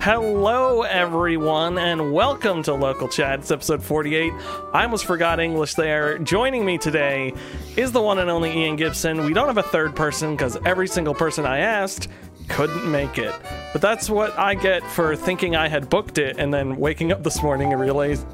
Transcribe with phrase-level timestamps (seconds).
[0.00, 3.40] Hello, everyone, and welcome to Local Chat.
[3.40, 4.32] It's episode 48.
[4.72, 6.16] I almost forgot English there.
[6.18, 7.34] Joining me today
[7.76, 9.26] is the one and only Ian Gibson.
[9.26, 12.08] We don't have a third person because every single person I asked
[12.48, 13.34] couldn't make it.
[13.74, 17.22] But that's what I get for thinking I had booked it and then waking up
[17.22, 17.80] this morning and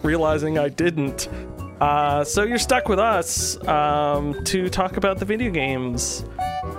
[0.05, 1.29] realizing I didn't.
[1.81, 6.25] Uh, so you're stuck with us um, to talk about the video games.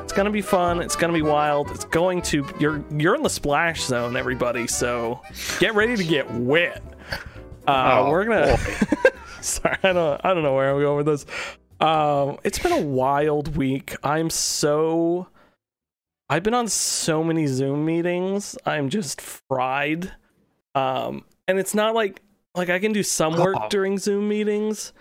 [0.03, 0.81] It's gonna be fun.
[0.81, 1.71] It's gonna be wild.
[1.71, 4.67] It's going to you're you're in the splash zone, everybody.
[4.67, 5.21] So
[5.59, 6.81] get ready to get wet.
[7.67, 8.57] Uh, Oh, we're gonna.
[9.41, 11.25] Sorry, I don't I don't know where I'm going with this.
[11.79, 13.95] Um, it's been a wild week.
[14.03, 15.27] I'm so.
[16.29, 18.57] I've been on so many Zoom meetings.
[18.65, 20.11] I'm just fried.
[20.73, 22.21] Um, and it's not like
[22.55, 23.67] like I can do some work Oh.
[23.69, 24.93] during Zoom meetings,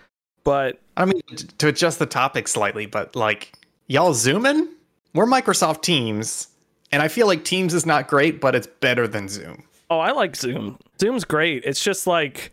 [0.43, 1.21] but I mean,
[1.57, 3.53] to adjust the topic slightly, but like,
[3.87, 4.69] y'all zooming?
[5.13, 6.47] We're Microsoft Teams,
[6.91, 9.63] and I feel like Teams is not great, but it's better than Zoom.
[9.89, 10.77] Oh, I like Zoom.
[10.99, 11.63] Zoom's great.
[11.63, 12.51] It's just like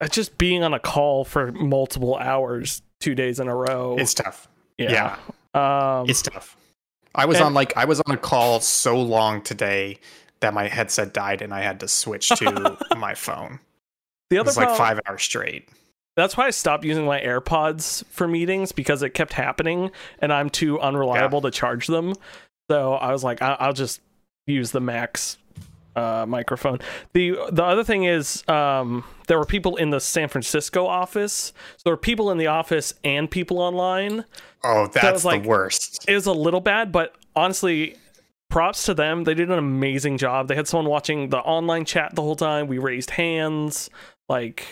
[0.00, 3.96] it's just being on a call for multiple hours, two days in a row.
[3.98, 4.48] It's tough.
[4.78, 5.16] yeah.
[5.54, 6.56] Um, It's tough.
[7.14, 9.98] I was And- on like I was on a call so long today
[10.40, 13.60] that my headset died and I had to switch to my phone.
[14.30, 15.68] the It other was like five hours straight.
[16.16, 19.90] That's why I stopped using my AirPods for meetings because it kept happening,
[20.20, 22.14] and I'm too unreliable to charge them.
[22.70, 24.00] So I was like, I- I'll just
[24.46, 25.38] use the Max
[25.96, 26.78] uh, microphone.
[27.12, 31.52] the The other thing is, um, there were people in the San Francisco office.
[31.76, 34.24] So there were people in the office and people online.
[34.64, 36.04] Oh, that's like- the worst.
[36.08, 37.96] it was a little bad, but honestly,
[38.50, 39.24] props to them.
[39.24, 40.48] They did an amazing job.
[40.48, 42.66] They had someone watching the online chat the whole time.
[42.66, 43.88] We raised hands.
[44.28, 44.64] Like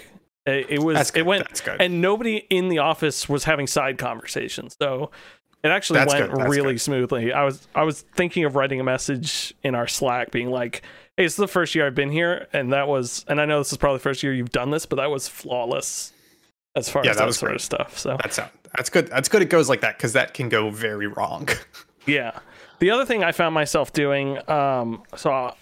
[0.47, 4.77] it, it was, it went, and nobody in the office was having side conversations.
[4.81, 5.11] So
[5.63, 6.81] it actually That's went really good.
[6.81, 7.33] smoothly.
[7.33, 10.83] I was, I was thinking of writing a message in our Slack, being like,
[11.17, 13.59] "Hey, this is the first year I've been here, and that was, and I know
[13.59, 16.13] this is probably the first year you've done this, but that was flawless."
[16.75, 17.57] As far Yeah, as that that, was sort great.
[17.57, 17.99] of stuff.
[17.99, 18.41] So That's
[18.77, 19.09] that's good.
[19.09, 19.43] That's good.
[19.43, 21.49] It goes like that because that can go very wrong.
[22.07, 22.37] Yeah.
[22.81, 25.55] The other thing I found myself doing, um, so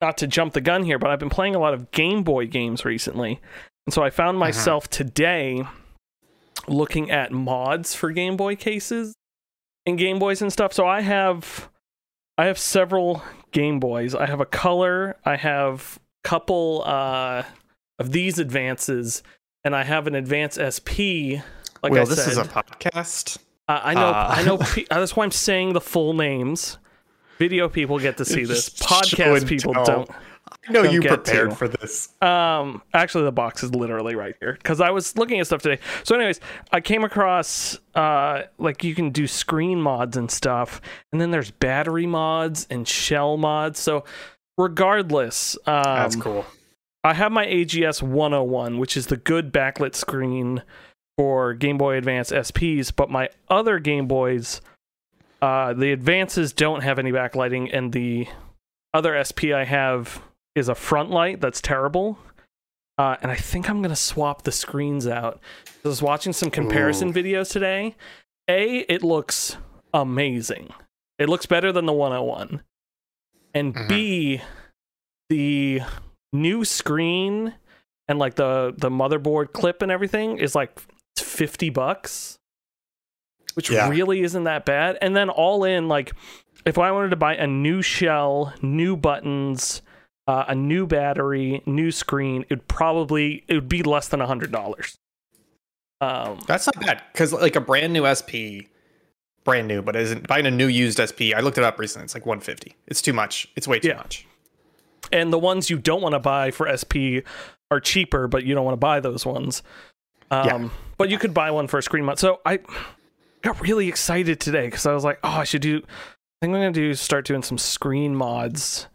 [0.00, 2.46] not to jump the gun here, but I've been playing a lot of Game Boy
[2.46, 3.40] games recently.
[3.88, 5.64] And so I found myself today
[6.66, 9.14] looking at mods for Game Boy cases
[9.86, 10.74] and Game Boys and stuff.
[10.74, 11.70] So I have
[12.36, 14.14] I have several Game Boys.
[14.14, 17.44] I have a color, I have a couple uh
[17.98, 19.22] of these advances,
[19.64, 21.40] and I have an advance SP.
[21.82, 22.32] Like well, I this said.
[22.32, 23.38] is a podcast.
[23.68, 24.58] Uh, I know, Uh, I know.
[24.74, 26.76] Pe- that's why I'm saying the full names.
[27.38, 28.68] Video people get to see this.
[28.68, 30.10] Podcast people don't.
[30.68, 31.56] I know you prepared to.
[31.56, 32.08] for this.
[32.20, 35.80] Um, actually, the box is literally right here because I was looking at stuff today.
[36.04, 36.40] So, anyways,
[36.72, 40.80] I came across uh, like you can do screen mods and stuff,
[41.12, 43.78] and then there's battery mods and shell mods.
[43.78, 44.04] So,
[44.56, 46.44] regardless, um, That's cool.
[47.04, 50.62] I have my AGS 101, which is the good backlit screen
[51.16, 54.60] for Game Boy Advance SPs, but my other Game Boys,
[55.40, 58.28] uh, the advances don't have any backlighting, and the
[58.92, 60.22] other SP I have
[60.58, 62.18] is a front light that's terrible.
[62.98, 65.40] Uh, and I think I'm gonna swap the screens out.
[65.84, 67.12] I was watching some comparison Ooh.
[67.12, 67.94] videos today.
[68.48, 69.56] A, it looks
[69.94, 70.72] amazing.
[71.18, 72.62] It looks better than the 101.
[73.54, 73.88] And Mhm.
[73.88, 74.40] B,
[75.28, 75.80] the
[76.32, 77.54] new screen
[78.08, 80.78] and like the the motherboard clip and everything is like
[81.16, 82.38] 50 bucks
[83.54, 83.88] which Yeah.
[83.88, 86.12] really isn't that bad and then all in like
[86.66, 89.80] if i wanted to buy a new shell new buttons
[90.28, 94.26] uh, a new battery new screen it would probably it would be less than a
[94.26, 94.96] hundred dollars
[96.00, 98.70] um That's not bad because like a brand new SP,
[99.42, 101.34] brand new, but isn't buying a new used SP.
[101.34, 102.04] I looked it up recently.
[102.04, 102.76] It's like 150.
[102.86, 103.48] It's too much.
[103.56, 103.96] It's way too Yeah.
[103.96, 104.24] much.
[105.10, 107.24] and the ones you don't want to buy for SP
[107.70, 109.62] are cheaper, but you don't want to buy those ones.
[110.30, 110.68] Um, Yeah.
[110.98, 112.18] But you could buy one for a screen mod.
[112.18, 112.58] So I
[113.42, 115.78] got really excited today because I was like, oh, I should do.
[115.78, 118.86] I think I'm gonna do start doing some screen mods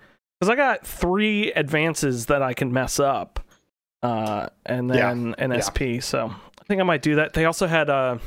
[0.44, 3.40] because I got three advances that I can mess up,
[4.02, 5.14] uh, and Yeah.
[5.14, 5.60] then an Yeah.
[5.64, 6.02] SP.
[6.02, 6.28] So
[6.60, 7.32] I think I might do that.
[7.34, 8.18] They also had uh,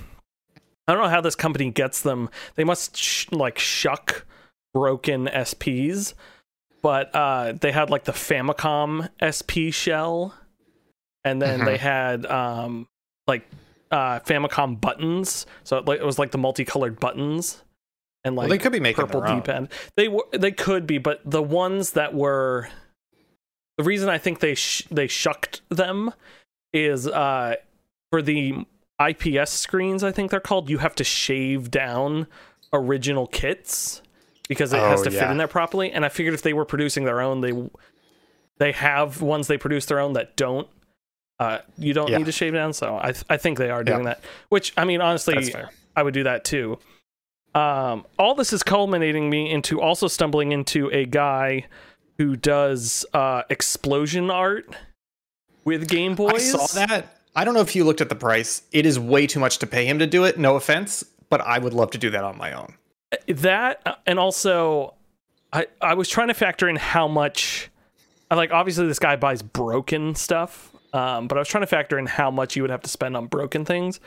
[0.88, 2.30] I don't know how this company gets them.
[2.54, 4.24] They must sh- like shuck
[4.72, 6.14] broken SPs
[6.82, 10.34] but uh, they had like the Famicom SP shell,
[11.24, 11.64] and then Mhm.
[11.64, 12.86] they had um,
[13.26, 13.44] like
[13.90, 15.46] uh, Famicom buttons.
[15.64, 17.64] So it, like, it was like the multicolored buttons,
[18.26, 19.36] and like well, they could be making purple own.
[19.40, 19.68] D-pad.
[19.96, 22.68] They were they could be, but the ones that were
[23.78, 26.12] the reason I think they sh- they shucked them
[26.72, 27.54] is uh,
[28.10, 28.66] for the
[29.00, 30.02] IPS screens.
[30.02, 30.68] I think they're called.
[30.70, 32.26] You have to shave down
[32.72, 34.02] original kits
[34.48, 35.92] because it has Oh, to fit in there properly.
[35.92, 39.20] And I figured if they were producing their own, they I figured if they have
[39.22, 40.68] ones they produce their own that don't.
[41.38, 42.16] Uh, you don't Yeah.
[42.16, 44.14] need to shave down, so I th- I think they are doing Yeah.
[44.14, 44.20] that.
[44.48, 45.54] Which I mean, honestly,
[45.94, 46.78] I would do that too.
[47.56, 51.66] Um, all this is culminating me into also stumbling into a guy
[52.18, 54.68] who does uh, explosion art
[55.64, 56.54] with Game Boys.
[56.54, 57.16] I saw that.
[57.34, 58.62] I don't know if you looked at the price.
[58.72, 60.38] It is way too much to pay him to do it.
[60.38, 62.74] No offense, but I would love to do that on my own.
[63.28, 64.94] that and also
[65.52, 67.70] i i was trying to factor in how much
[68.30, 71.98] I like obviously this guy buys broken stuff um but i was trying to factor
[71.98, 74.00] in how much you would have to spend on broken things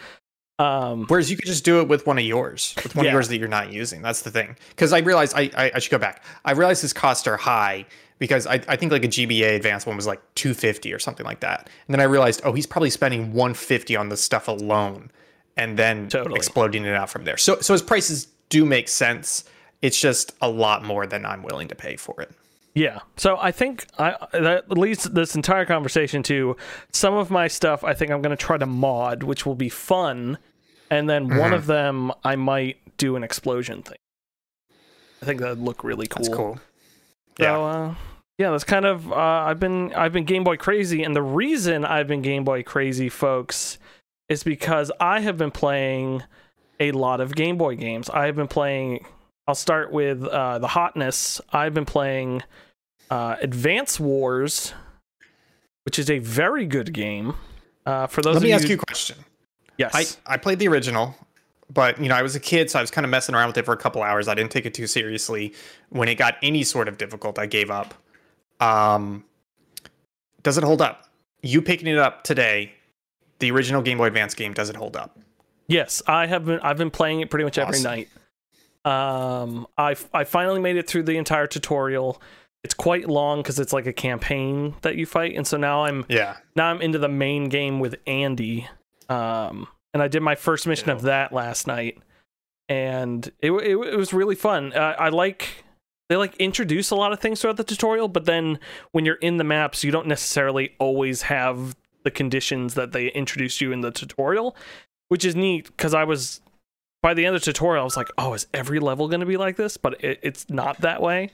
[0.59, 3.11] um Whereas you could just do it with one of yours, with one Yeah.
[3.11, 4.01] of yours that you're not using.
[4.01, 4.55] That's the thing.
[4.69, 6.23] Because I realized I, I I should go back.
[6.45, 7.85] I realized his costs are high
[8.19, 11.39] because I, I think like a GBA advanced one was like 250 or something like
[11.39, 11.69] that.
[11.87, 15.09] And then I realized, oh, he's probably spending 150 on the stuff alone
[15.55, 16.35] and then Totally.
[16.35, 17.37] exploding it out from there.
[17.37, 19.45] So so his prices do make sense.
[19.81, 22.31] It's just a lot more than I'm willing to pay for it.
[22.75, 26.55] yeah so i think i that leads this entire conversation to
[26.91, 29.69] some of my stuff i think i'm going to try to mod which will be
[29.69, 30.37] fun
[30.89, 33.97] and then one of them i might do an explosion thing
[35.21, 36.55] i think that'd look really cool That's cool.
[37.37, 37.59] So Yeah.
[37.59, 37.95] uh,
[38.37, 41.83] yeah, that's kind of uh, I've been I've been Game Boy crazy, and the reason
[41.83, 43.77] I've been Game Boy crazy, folks,
[44.29, 46.23] is because I have been playing
[46.79, 48.09] a lot of Game Boy games.
[48.09, 49.05] I have been playing.
[49.45, 51.41] I'll start with uh, the hotness.
[51.51, 52.43] I've been playing
[53.09, 54.73] uh, Advance Wars,
[55.83, 57.35] which is a very good game.
[57.85, 59.17] Uh, for those Let of me you, ask you a question.
[59.79, 61.15] Yes, I, I played the original,
[61.73, 63.57] but you know, I was a kid, so I was kind of messing around with
[63.57, 64.27] it for a couple hours.
[64.27, 65.53] I didn't take it too seriously.
[65.89, 67.95] When it got any sort of difficult, I gave up.
[68.59, 69.23] Um,
[70.43, 71.05] does it hold up?
[71.41, 72.73] You picking it up today,
[73.39, 75.17] the original Game Boy Advance game, does it hold up?
[75.67, 76.59] Yes, I have been.
[76.59, 78.09] I've been playing it pretty much every night.
[78.85, 82.21] Um, I I finally made it through the entire tutorial.
[82.63, 86.05] It's quite long because it's like a campaign that you fight, and so now I'm
[86.09, 86.37] Yeah.
[86.55, 88.67] now I'm into the main game with Andy.
[89.09, 91.97] Um, and I did my first mission of that last night,
[92.67, 94.73] and it it, it was really fun.
[94.73, 95.63] Uh, I like
[96.09, 98.59] they like introduce a lot of things throughout the tutorial, but then
[98.91, 103.59] when you're in the maps, you don't necessarily always have the conditions that they introduce
[103.61, 104.55] you in the tutorial,
[105.09, 106.41] which is neat because I was
[107.01, 109.25] by the end of the tutorial, I was like, oh, is every level going to
[109.25, 109.77] be like this?
[109.77, 111.31] But it, it's not that way.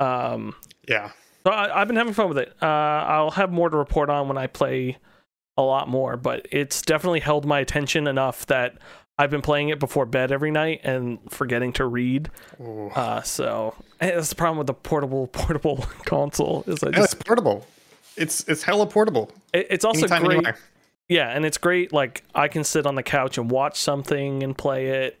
[0.00, 0.54] Um,
[0.88, 1.10] Yeah.
[1.44, 2.52] so I, I've been having fun with it.
[2.60, 4.98] Uh, I'll have more to report on when I play
[5.58, 8.78] a lot more, but it's definitely held my attention enough that
[9.18, 12.30] I've been playing it before bed every night and forgetting to read.
[12.94, 17.66] Uh, so that's the problem with the portable portable console is I just it's portable.
[18.16, 19.30] It's it's hella portable.
[19.52, 20.36] it- it's also Anytime, great.
[20.36, 20.56] anywhere.
[21.08, 21.92] Yeah, and it's great.
[21.92, 25.18] Like I can sit on the couch and watch something and play it,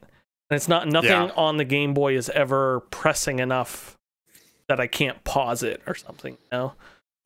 [0.50, 1.30] and it's not nothing Yeah.
[1.36, 3.96] on the Game Boy is ever pressing enough
[4.68, 6.34] that I can't pause it or something.
[6.52, 6.72] You know?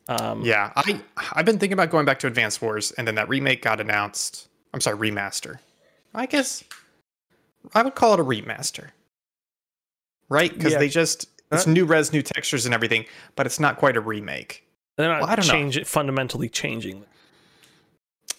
[0.09, 1.01] Um, Yeah, I
[1.33, 4.49] I've been thinking about going back to Advance Wars, and then that remake got announced.
[4.75, 5.59] I'm sorry, remaster.
[6.15, 6.65] I guess
[7.75, 8.89] I would call it a remaster,
[10.29, 10.53] right?
[10.53, 10.79] Because Yeah.
[10.79, 13.05] they just it's Uh, new res, new textures, and everything,
[13.37, 14.67] but it's not quite a remake.
[14.97, 15.53] They're not Well, I don't know.
[15.53, 17.05] change it fundamentally changing.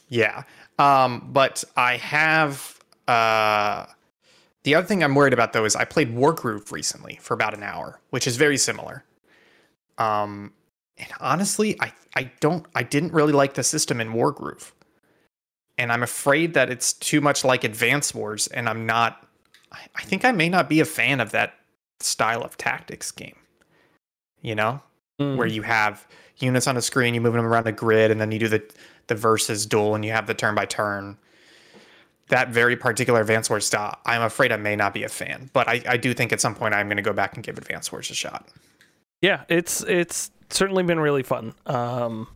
[0.10, 0.44] Yeah,
[0.80, 2.80] um, but I have.
[3.08, 3.86] Uh,
[4.64, 7.64] the other thing I'm worried about though is I played Wargroove recently for about an
[7.64, 9.04] hour, which is very similar.
[9.98, 10.54] Um,
[10.98, 14.72] and honestly, I I don't I didn't really like the system in Wargroove,
[15.78, 19.28] and I'm afraid that it's too much like Advance Wars, and I'm not.
[19.72, 21.54] I, I think I may not be a fan of that
[22.00, 23.38] style of tactics game.
[24.42, 24.82] You know,
[25.22, 25.38] Mm.
[25.38, 26.08] where you have
[26.38, 28.64] units on a screen, you move them around a grid, and then you do the
[29.08, 31.18] the versus duel, and you have the turn by turn.
[32.30, 35.68] That very particular Advance Wars style, I'm afraid I may not be a fan, but
[35.68, 37.92] I, I do think at some point I'm going to go back and give Advance
[37.92, 38.48] Wars a shot.
[39.22, 41.54] yeah, it's it's certainly been really fun.
[41.66, 42.28] Um,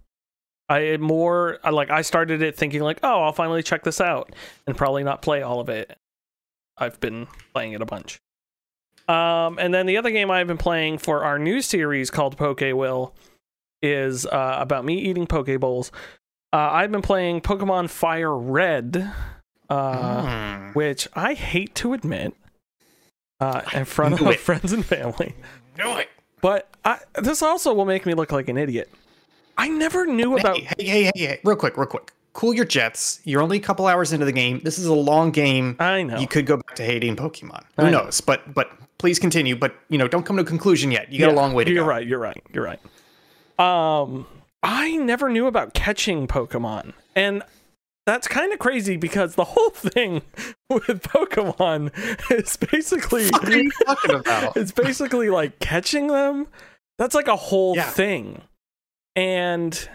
[0.69, 4.35] I more I like I started it thinking like, oh, I'll finally check this out,
[4.65, 5.97] and probably not play all of it.
[6.77, 8.19] I've been playing it a bunch.
[9.07, 12.59] Um, and then the other game I've been playing for our new series called Poke
[12.61, 13.15] Will
[13.81, 15.91] is uh, about me eating Poke Bowls.
[16.51, 19.09] Uh, I've been playing Pokemon Fire Red,
[19.69, 20.21] uh,
[20.67, 20.71] Hmm.
[20.73, 22.33] which I hate to admit,
[23.39, 25.35] uh, in front of friends and family.
[25.77, 26.09] Do it.
[26.41, 28.89] But I, this also will make me look like an idiot.
[29.57, 30.57] I never knew about.
[30.57, 32.11] Hey, hey, hey, hey, hey, real quick, real quick.
[32.33, 33.19] Cool your jets.
[33.23, 34.61] You're only a couple hours into the game.
[34.63, 35.75] This is a long game.
[35.79, 36.19] I know.
[36.19, 37.63] You could go back to hating Pokemon.
[37.77, 38.03] I Who know.
[38.03, 38.21] knows?
[38.21, 39.55] But but please continue.
[39.55, 41.11] But you know, don't come to a conclusion yet.
[41.11, 41.73] You got a long way to go.
[41.75, 42.05] you're right.
[42.05, 42.41] You're right.
[42.53, 42.79] You're right.
[43.57, 44.27] Um,
[44.61, 47.41] I never knew about catching Pokemon, and
[48.07, 50.21] that's kind of crazy because the whole thing
[50.69, 51.91] with Pokemon
[52.31, 54.55] is basically What are you talking about?
[54.57, 56.47] it's basically like catching them.
[56.97, 57.83] That's like a whole Yeah.
[57.89, 58.41] thing,
[59.15, 59.89] and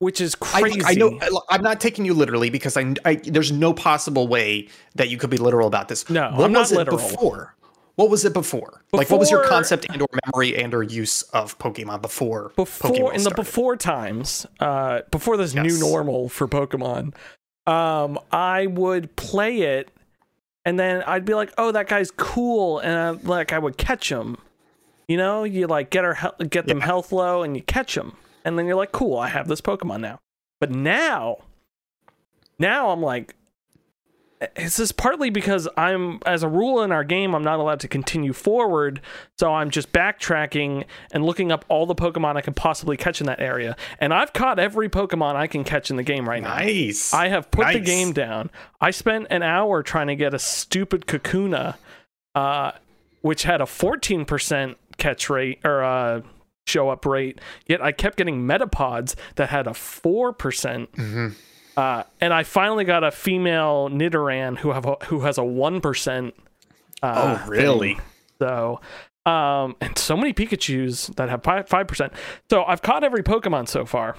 [0.00, 0.80] which is crazy.
[0.84, 1.18] I know
[1.50, 5.30] I'm not taking you literally because I, I there's no possible way that you could
[5.30, 6.08] be literal about this.
[6.08, 6.96] No, what I'm not was it literal.
[6.96, 7.54] before?
[7.96, 8.84] What was it before?
[8.92, 12.90] Like what was your concept and or memory and or use of Pokemon before before
[12.92, 17.12] Pokemon in the before times uh before this new normal for pokemon
[17.68, 19.90] um i would play it
[20.64, 24.10] and then i'd be like oh that guy's cool and I, like i would catch
[24.10, 24.36] him.
[25.06, 26.16] You know you like get her
[26.50, 26.84] get them Yeah.
[26.86, 30.00] health low and you catch them and then you're like cool i have this pokemon
[30.00, 30.18] now.
[30.60, 31.38] But now
[32.58, 33.34] now i'm like
[34.56, 37.88] is this partly because I'm, as a rule in our game, I'm not allowed to
[37.88, 39.00] continue forward,
[39.38, 43.26] so I'm just backtracking and looking up all the Pokemon I can possibly catch in
[43.26, 43.76] that area.
[43.98, 46.54] And I've caught every Pokemon I can catch in the game right now.
[46.56, 47.12] Nice.
[47.12, 48.50] I have put the game down.
[48.80, 51.76] I spent an hour trying to get a stupid Kakuna,
[52.34, 52.72] uh,
[53.22, 56.20] which had a 14% catch rate or uh,
[56.66, 57.40] show up rate.
[57.66, 60.38] Yet I kept getting Metapods that had a 4%.
[60.38, 61.34] percent Mhm.
[61.78, 65.80] Uh, and I finally got a female Nidoran who have a, who has a one
[65.80, 66.34] percent.
[67.02, 67.94] Uh, Oh, really?
[67.94, 68.02] thing.
[68.40, 68.80] So,
[69.24, 72.12] um, and so many Pikachu's that have five percent.
[72.50, 74.16] So I've caught every Pokemon so far.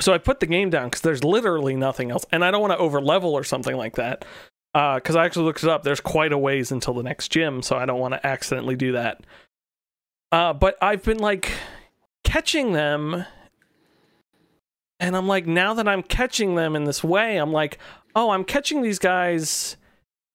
[0.00, 2.72] So I put the game down because there's literally nothing else, and I don't want
[2.74, 4.26] to over level or something like that.
[4.74, 5.84] Because I actually looked it up.
[5.84, 8.92] There's quite a ways until the next gym, so I don't want to accidentally do
[8.92, 9.22] that.
[10.30, 11.50] Uh, but I've been like
[12.24, 13.24] catching them
[15.00, 17.78] and I'm like, now that I'm catching them in this way, I'm like,
[18.14, 19.76] oh, I'm catching these guys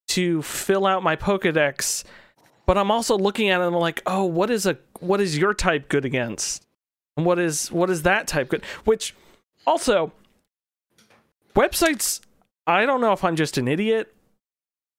[0.10, 2.04] to fill out my Pokedex,
[2.66, 5.90] but I'm also looking at them like, oh, what is a what is your type
[5.90, 6.66] good against?
[7.18, 8.64] And what is what is that type good?
[8.86, 9.16] Which
[9.66, 10.12] also
[11.56, 12.22] websites
[12.68, 14.14] I don't know if I'm just an idiot,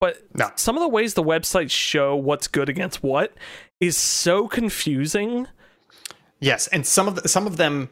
[0.00, 0.50] but No.
[0.56, 3.32] some of the ways the websites show what's good against what
[3.80, 5.46] is so confusing.
[6.40, 7.88] Yes, and some of the, some of them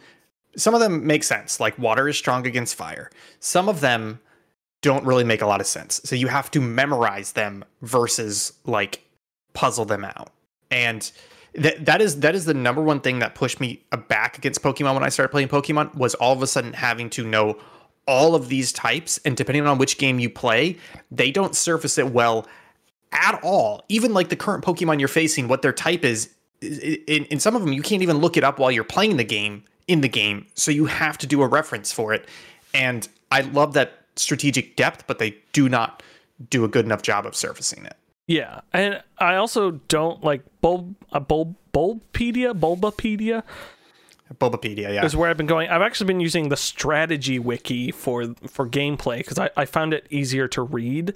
[0.57, 1.61] some of them make sense.
[1.61, 3.11] Like water is strong against fire.
[3.39, 4.21] Some of them
[4.83, 6.01] don't really make a lot of sense.
[6.05, 9.05] So you have to memorize them versus like
[9.53, 10.31] puzzle them out.
[10.71, 11.11] And
[11.55, 14.95] that that is that is the number one thing that pushed me back against Pokemon
[14.95, 17.59] when I started playing Pokemon was all of a sudden having to know
[18.07, 20.77] all of these types and depending on which game you play,
[21.11, 22.47] they don't surface it well
[23.13, 23.85] at all.
[23.89, 26.31] Even like the current Pokemon you're facing, what their type is,
[26.61, 29.25] in, in some of them you can't even look it up while you're playing the
[29.25, 30.47] game in the game.
[30.55, 32.29] So you have to do a reference for it.
[32.73, 36.01] And I love that strategic depth, but they do not
[36.49, 37.97] do a good enough job of surfacing it.
[38.29, 43.43] Yeah, and I also don't like bulb a bulb bulbpedia bulbapedia
[44.39, 45.05] Bulbapedia, yeah.
[45.05, 45.69] is where I've been going.
[45.69, 50.07] I've actually been using the strategy wiki for for gameplay because I, I found it
[50.11, 51.15] easier to read.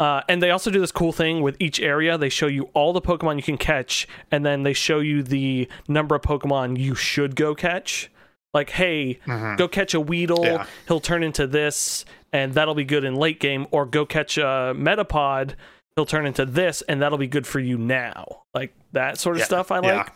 [0.00, 2.18] Uh, and they also do this cool thing with each area.
[2.18, 5.68] They show you all the Pokemon you can catch, and then they show you the
[5.86, 8.10] number of Pokemon you should go catch.
[8.52, 9.18] Like, hey,
[9.56, 10.38] go catch a Weedle.
[10.38, 10.56] Mm-hmm.
[10.56, 10.66] Yeah.
[10.86, 13.66] He'll turn into this, and that'll be good in late game.
[13.70, 15.54] Or go catch a Metapod.
[15.96, 18.42] He'll turn into this, and that'll be good for you now.
[18.52, 19.70] Like that sort of Yeah, stuff.
[19.70, 19.96] I yeah.
[19.98, 20.12] like.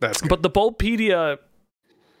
[0.00, 0.28] That's good.
[0.28, 1.38] But the Bulbapedia,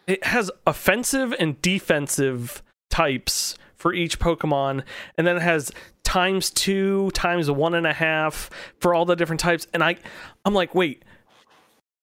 [0.06, 4.84] it has offensive and defensive types for each Pokemon,
[5.18, 5.72] and then it has
[6.04, 8.48] times two, times one and a half
[8.80, 9.66] for all the different types.
[9.74, 9.96] And I,
[10.44, 11.04] I'm like, wait,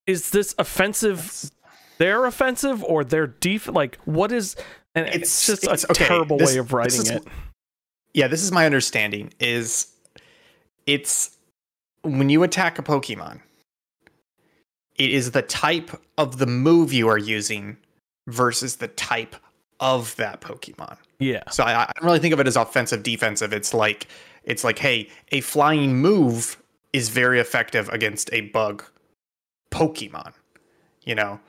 [0.05, 1.49] is this offensive?
[1.97, 3.67] They're offensive or they're def?
[3.67, 4.57] Like, what is?
[4.93, 7.23] And it's, It's- just a okay, terrible this- way of writing is- it.
[8.13, 9.87] yeah, this is my understanding is
[10.85, 11.37] it's
[12.03, 13.39] when you attack a Pokemon,
[14.97, 17.77] it is the type of the move you are using
[18.27, 19.35] versus the type
[19.79, 20.97] of that Pokemon.
[21.19, 23.51] Yeah, So I, I don't really think of it as offensive defensive.
[23.53, 24.07] It's like
[24.43, 26.57] it's like, hey, a flying move
[26.93, 28.83] is very effective against a bug
[29.71, 30.33] Pokemon.
[31.03, 31.39] You know?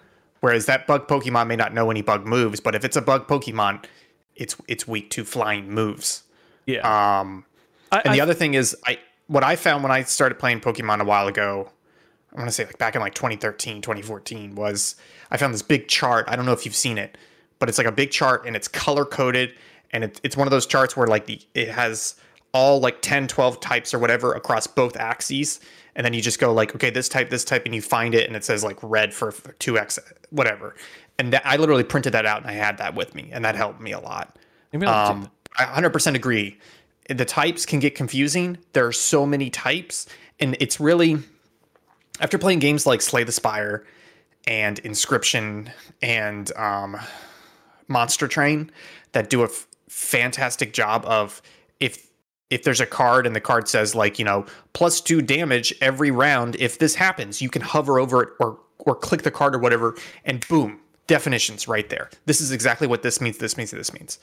[0.40, 3.28] Whereas that bug Pokemon may not know any bug moves, but if it's a bug
[3.28, 3.84] Pokemon,
[4.36, 6.22] it's it's weak to flying moves.
[6.66, 6.80] yeah.
[7.20, 7.44] Um
[7.92, 10.60] I, and the I- other thing is I what I found when I started playing
[10.60, 11.70] Pokemon a while ago,
[12.32, 14.96] I want to say like back in like 2013, 2014 was
[15.30, 16.24] I found this big chart.
[16.28, 17.18] I don't know if you've seen it,
[17.60, 19.54] but it's like a big chart and it's color coded
[19.92, 22.16] and it, it's one of those charts where like the it has
[22.52, 25.60] all like 10, 12 types or whatever across both axes
[25.94, 28.26] and then you just go like okay, this type, this type and you find it
[28.26, 30.00] and it says like red for 2x
[30.30, 30.74] whatever.
[31.18, 33.54] And that, I literally printed that out and I had that with me and that
[33.54, 34.36] helped me a lot.
[34.72, 36.58] Um, I 100% agree.
[37.08, 38.58] The types can get confusing.
[38.72, 40.06] There are so many types,
[40.38, 41.18] and it's really
[42.20, 43.84] after playing games like Slay the Spire
[44.46, 45.70] and Inscription
[46.02, 46.96] and um,
[47.90, 48.70] Monster Train
[49.12, 51.42] that do a f- fantastic job of
[51.80, 52.08] if
[52.48, 56.10] if there's a card and the card says like you know plus two damage every
[56.10, 59.58] round if this happens you can hover over it or or click the card or
[59.58, 59.94] whatever
[60.24, 62.08] and boom definitions right there.
[62.26, 64.18] This is exactly what this means this means this means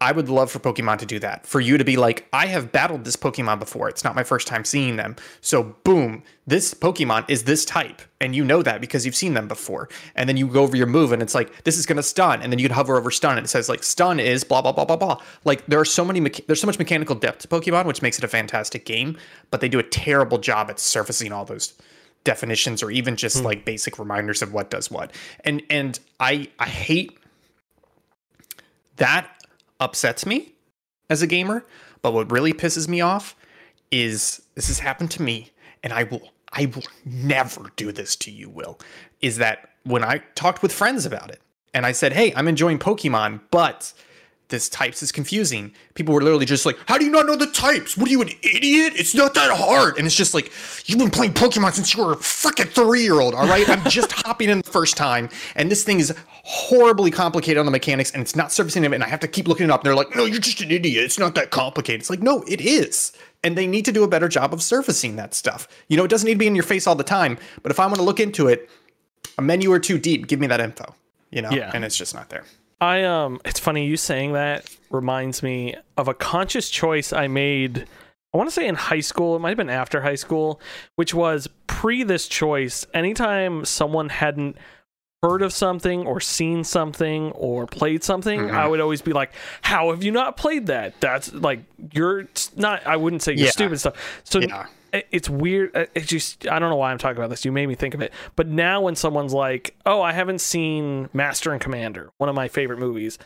[0.00, 1.44] I would love for Pokemon to do that.
[1.44, 3.88] For you to be like, I have battled this Pokemon before.
[3.88, 5.16] It's not my first time seeing them.
[5.40, 8.00] So, boom, this Pokemon is this type.
[8.20, 9.88] And you know that because you've seen them before.
[10.14, 12.42] And then you go over your move and it's like, this is going to stun.
[12.42, 14.70] And then you can hover over stun and it says, like, stun is blah, blah,
[14.70, 15.20] blah, blah, blah.
[15.44, 18.18] Like, there are so many, mecha- there's so much mechanical depth to Pokemon, which makes
[18.18, 19.18] it a fantastic game.
[19.50, 21.74] But they do a terrible job at surfacing all those
[22.22, 23.46] definitions or even just hmm.
[23.46, 25.12] like basic reminders of what does what.
[25.40, 27.18] And, and I, I hate
[28.96, 29.28] that
[29.80, 30.54] upsets me
[31.10, 31.64] as a gamer.
[32.02, 33.34] But what really pisses me off
[33.90, 35.50] is this has happened to me,
[35.82, 38.78] and I will I will never do this to you, Will.
[39.20, 41.40] Is that when I talked with friends about it
[41.74, 43.92] and I said, Hey, I'm enjoying Pokemon, but
[44.48, 45.72] this types is confusing.
[45.94, 47.96] People were literally just like, How do you not know the types?
[47.96, 48.94] What are you, an idiot?
[48.96, 49.98] It's not that hard.
[49.98, 50.50] And it's just like,
[50.86, 53.68] You've been playing Pokemon since you were a freaking three year old, all right?
[53.68, 56.14] I'm just hopping in the first time, and this thing is
[56.44, 59.46] horribly complicated on the mechanics, and it's not surfacing it, and I have to keep
[59.48, 59.80] looking it up.
[59.80, 61.04] And they're like, No, you're just an idiot.
[61.04, 62.00] It's not that complicated.
[62.00, 63.12] It's like, No, it is.
[63.44, 65.68] And they need to do a better job of surfacing that stuff.
[65.88, 67.78] You know, it doesn't need to be in your face all the time, but if
[67.78, 68.68] I want to look into it,
[69.36, 70.94] a menu or two deep, give me that info.
[71.30, 71.70] You know, Yeah.
[71.74, 72.44] and it's just not there.
[72.80, 77.86] I um it's funny you saying that reminds me of a conscious choice I made
[78.32, 80.60] I want to say in high school, it might have been after high school,
[80.96, 84.58] which was pre this choice, anytime someone hadn't
[85.22, 89.32] heard of something or seen something or played something, I would always be like,
[89.62, 91.00] How have you not played that?
[91.00, 91.60] That's like
[91.92, 93.50] you're not I wouldn't say you're Yeah.
[93.50, 94.22] stupid stuff.
[94.24, 94.66] So Yeah.
[94.92, 95.76] It- it's weird.
[95.76, 97.44] uh, It's just I don't know why I'm talking about this.
[97.44, 98.12] You made me think of it.
[98.36, 102.48] But now when someone's like, "Oh, I haven't seen Master and Commander," one of my
[102.48, 103.18] favorite movies,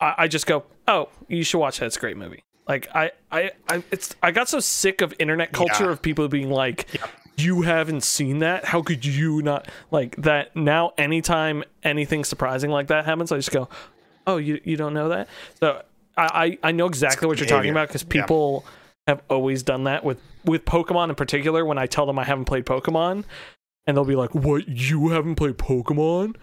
[0.00, 1.86] I, I just go, "Oh, you should watch that.
[1.86, 5.52] It's a great movie." Like I, I, I, it's I got so sick of internet
[5.52, 5.90] culture Yeah.
[5.90, 6.86] of people being like,
[7.36, 8.66] "You haven't seen that?
[8.66, 10.54] How could you not?" Like that.
[10.54, 13.68] Now, anytime anything surprising like that happens, I just go,
[14.26, 15.28] "Oh, you you don't know that?"
[15.58, 15.82] So
[16.16, 18.22] I I, I know exactly what you're talking about because Yeah.
[19.06, 21.64] People have always done that with with Pokemon in particular.
[21.64, 23.24] When I tell them I haven't played Pokemon,
[23.86, 24.68] and they'll be like, "What?
[24.68, 26.36] You haven't played Pokemon?"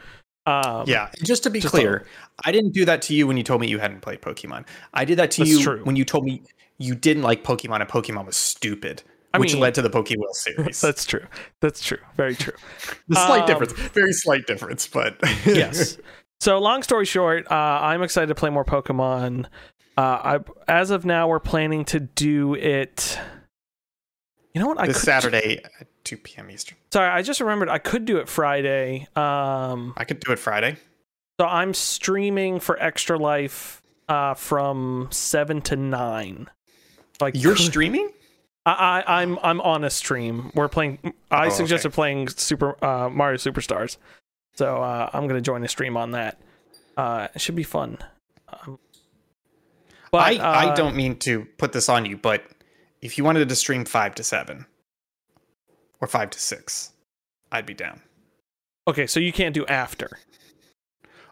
[0.46, 2.06] Um, Yeah, and just to be Just clear,
[2.44, 4.66] I didn't do that to you when you told me you hadn't played Pokemon.
[4.94, 5.82] I did that to That's you true.
[5.84, 6.42] when you told me
[6.78, 9.04] you didn't like Pokemon and Pokemon was stupid,
[9.38, 10.82] which mean- led to the Pokewell series.
[10.82, 11.26] that's true.
[11.62, 12.00] That's true.
[12.16, 12.54] Very true.
[13.10, 15.98] the slight um, difference, very slight difference, but yes.
[16.42, 19.46] So, long story short, uh, I'm excited to play more Pokemon.
[20.00, 23.20] Uh, I, as of now, we're planning to do it.
[24.54, 24.80] You know what?
[24.80, 26.50] I this could, Saturday at 2 p.m.
[26.50, 26.78] Eastern.
[26.94, 27.68] Sorry, I just remembered.
[27.70, 29.08] I could do it Friday.
[29.16, 30.78] Um, I could do it Friday.
[31.40, 36.48] so I'm streaming for Extra Life uh, from seven to nine.
[37.20, 38.10] Like You're streaming?
[38.66, 40.52] I, I I'm I'm on a stream.
[40.56, 41.14] We're playing.
[41.30, 41.96] I Oh, suggested okay.
[41.96, 43.98] playing Super uh, Mario Superstars,
[44.56, 46.40] so uh, I'm gonna join a stream on that.
[46.96, 47.98] Uh, it should be fun.
[48.48, 48.80] Um,
[50.12, 52.44] but I, I uh, don't mean to put this on you, but
[53.02, 54.66] if you wanted to stream 5 to 7
[56.02, 56.92] or 5 to 6,
[57.52, 58.02] I'd be down.
[58.88, 60.10] Okay, so you can't do after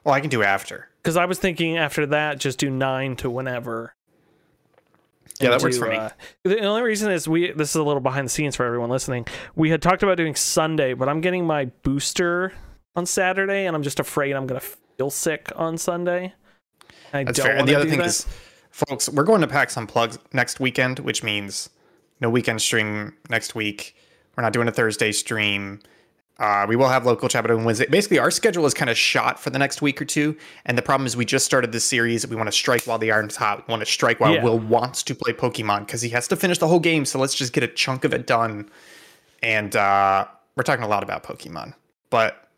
[0.05, 0.87] Oh, I can do after.
[1.01, 3.93] because I was thinking after that just do nine to whenever.
[5.39, 5.97] Yeah, that works for me.
[5.97, 6.09] uh,
[6.43, 7.51] the only reason is we.
[7.51, 9.27] This is a little behind the scenes for everyone listening.
[9.55, 12.53] We had talked about doing Sunday, but I'm getting my booster
[12.95, 14.61] on Saturday, and I'm just afraid I'm gonna
[14.97, 16.33] feel sick on Sunday.
[17.13, 17.51] I That's don't.
[17.51, 18.07] And the other do thing that.
[18.07, 18.25] is,
[18.77, 21.69] folks, we're going to PAX Unplugged next weekend, which means
[22.21, 23.95] no weekend stream next week.
[24.35, 25.79] We're not doing a Thursday stream.
[26.37, 27.87] Uh, we will have local chat, on Wednesday.
[27.87, 30.37] Basically, our schedule is kind of shot for the next week or two.
[30.67, 32.27] And the problem is, we just started this series.
[32.27, 33.67] We want to strike while the iron's hot.
[33.67, 34.43] We want to strike while Yeah.
[34.43, 37.05] Will wants to play Pokemon because he has to finish the whole game.
[37.05, 38.69] So let's just get a chunk of it done.
[39.41, 41.73] And uh, we're talking a lot about Pokemon,
[42.11, 42.49] but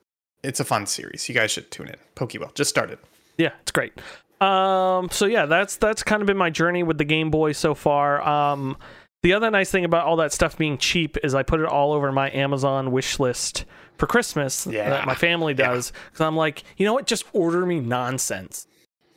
[0.44, 1.30] it's a fun series.
[1.30, 1.96] You guys should tune in.
[2.18, 3.00] Pokewell just started.
[3.38, 3.94] Yeah, it's great.
[4.42, 7.74] Um, so yeah, that's that's kind of been my journey with the Game Boy so
[7.76, 8.22] far.
[8.28, 8.78] Um,
[9.22, 11.92] the other nice thing about all that stuff being cheap is I put it all
[11.92, 13.66] over my Amazon wish list
[13.98, 14.90] for Christmas Yeah.
[14.90, 18.66] that my family does because I'm like, you know what, just order me nonsense.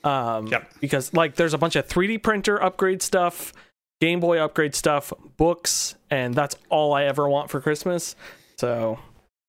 [0.02, 0.72] Um, Yep.
[0.80, 3.52] because like there's a bunch of 3D printer upgrade stuff,
[4.00, 8.16] Game Boy upgrade stuff, books, and that's all I ever want for Christmas.
[8.58, 8.98] So,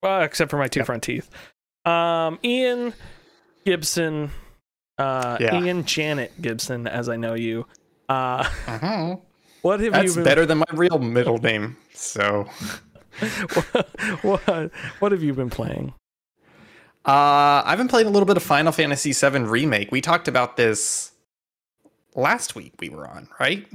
[0.04, 0.86] well, except for my two Yep.
[0.86, 1.32] front teeth.
[1.84, 2.94] Um, Ian
[3.66, 4.30] Gibson,
[4.98, 5.62] uh, Yeah.
[5.62, 7.66] Ian Janet Gibson, as I know you.
[8.10, 9.16] Uh, Uh-huh.
[9.62, 10.24] what have That's you been?
[10.24, 11.78] That's better than my real middle name.
[11.94, 12.48] So,
[14.22, 15.94] what, what have you been playing?
[17.06, 19.92] uh, I've been playing a little bit of Final Fantasy VII Remake.
[19.92, 21.12] We talked about this
[22.16, 23.68] last week we were on, right?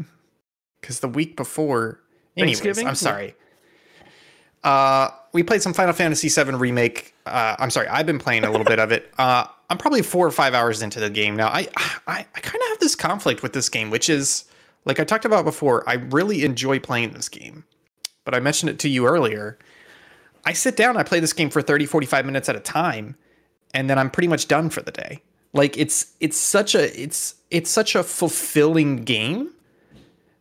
[0.81, 2.01] Because the week before,
[2.37, 2.89] anyways, Thanksgiving?
[2.89, 3.35] I'm sorry.
[4.65, 7.15] Uh, we played some Final Fantasy VII remake.
[7.27, 9.13] Uh, I'm sorry, I've been playing a little bit of it.
[9.19, 11.49] Uh, I'm probably four or five hours into the game now.
[11.49, 11.69] I
[12.07, 14.45] I, I kind of have this conflict with this game, which is
[14.85, 15.89] like I talked about before.
[15.89, 17.65] I really enjoy playing this game,
[18.25, 19.59] but I mentioned it to you earlier.
[20.45, 23.17] I sit down, I play this game for 30, 45 minutes at a time,
[23.75, 25.23] and then I'm pretty much done for the day.
[25.53, 29.51] Like it's it's such a it's it's such a fulfilling game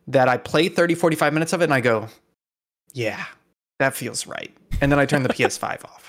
[0.06, 2.08] that I play 30, 45 minutes of it and I go,
[2.92, 3.26] yeah,
[3.78, 4.54] that feels right.
[4.80, 6.07] And then I turn the PS5 off.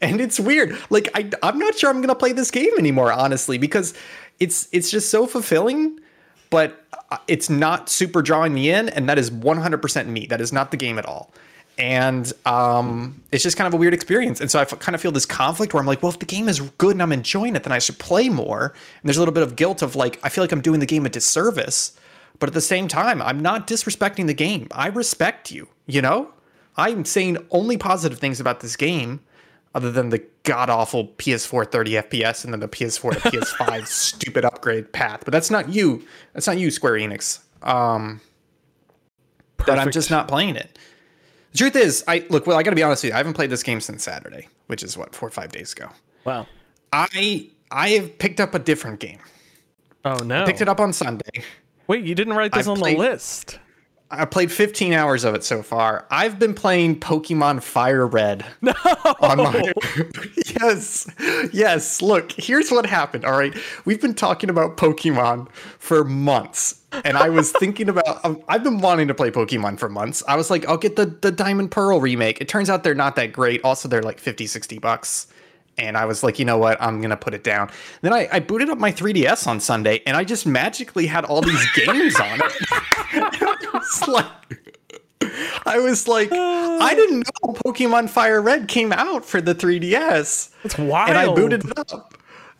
[0.00, 0.76] And it's weird.
[0.90, 3.94] Like I I'm not sure I'm going to play this game anymore honestly because
[4.40, 5.98] it's it's just so fulfilling
[6.50, 10.26] but uh, it's not super drawing me in and that is 100% me.
[10.26, 11.32] That is not the game at all
[11.78, 14.40] and um, it's just kind of a weird experience.
[14.40, 16.26] And so I f- kind of feel this conflict where I'm like, well, if the
[16.26, 18.66] game is good and I'm enjoying it, then I should play more.
[18.66, 20.86] And there's a little bit of guilt of like, I feel like I'm doing the
[20.86, 21.92] game a disservice,
[22.38, 24.68] but at the same time, I'm not disrespecting the game.
[24.70, 25.68] I respect you.
[25.86, 26.30] You know,
[26.78, 29.20] I'm saying only positive things about this game,
[29.76, 34.44] other than the god awful PS4 30 FPS and then the PS4 to PS5 stupid
[34.44, 35.20] upgrade path.
[35.24, 36.02] But that's not you.
[36.32, 37.40] That's not you, Square Enix.
[37.62, 38.20] Um,
[39.66, 40.78] that I'm just not playing it.
[41.52, 42.46] The truth is, I look.
[42.46, 43.14] Well, I got to be honest with you.
[43.14, 45.90] I haven't played this game since Saturday, which is what four or five days ago.
[46.24, 46.46] Wow.
[46.92, 49.18] I I have picked up a different game.
[50.04, 50.42] Oh no.
[50.42, 51.42] I Picked it up on Sunday.
[51.86, 53.58] Wait, you didn't write this I on played- the list.
[54.08, 56.06] I played 15 hours of it so far.
[56.10, 58.44] I've been playing Pokemon Fire Red.
[58.62, 58.72] No.
[59.20, 59.72] On my
[60.60, 61.06] yes,
[61.52, 62.00] yes.
[62.02, 63.24] Look, here's what happened.
[63.24, 68.24] All right, we've been talking about Pokemon for months, and I was thinking about.
[68.24, 70.22] um, I've been wanting to play Pokemon for months.
[70.26, 72.40] I was like, I'll get the the Diamond Pearl remake.
[72.40, 73.60] It turns out they're not that great.
[73.64, 75.26] Also, they're like 50, 60 bucks.
[75.78, 76.80] And I was like, you know what?
[76.80, 77.70] I'm gonna put it down.
[78.00, 81.42] Then I, I booted up my 3DS on Sunday, and I just magically had all
[81.42, 82.52] these games on it.
[83.92, 84.26] I was like,
[85.66, 90.50] I was like, I didn't know Pokemon Fire Red came out for the 3DS.
[90.64, 91.08] It's wild.
[91.08, 92.14] And I booted it up.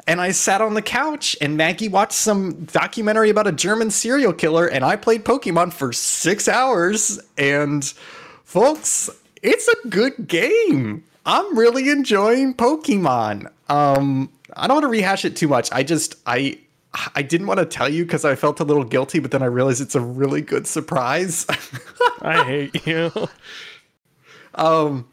[0.09, 4.33] And I sat on the couch and Maggie watched some documentary about a German serial
[4.33, 7.19] killer and I played Pokemon for six hours.
[7.37, 7.85] And
[8.45, 9.11] folks,
[9.43, 11.03] it's a good game.
[11.25, 13.51] I'm really enjoying Pokemon.
[13.69, 15.71] Um, I don't want to rehash it too much.
[15.73, 16.59] I just I
[17.15, 19.47] I didn't want to tell you because I felt a little guilty, but then I
[19.47, 21.47] realized it's a really good surprise.
[22.23, 23.11] I hate you.
[24.55, 25.09] Um,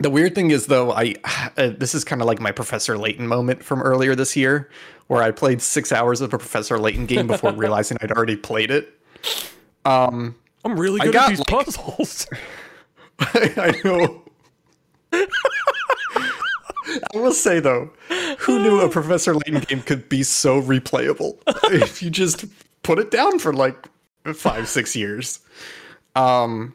[0.00, 1.14] the weird thing is though, I
[1.56, 4.70] uh, this is kind of like my Professor Layton moment from earlier this year,
[5.06, 8.70] where I played six hours of a Professor Layton game before realizing I'd already played
[8.70, 8.92] it.
[9.84, 10.34] Um,
[10.64, 12.26] I'm really I good at these like- puzzles.
[13.20, 14.24] I know.
[17.14, 17.90] I will say though,
[18.38, 21.38] who knew a Professor Layton game could be so replayable
[21.72, 22.44] if you just
[22.82, 23.88] put it down for like
[24.34, 25.40] five, six years?
[26.16, 26.74] Um,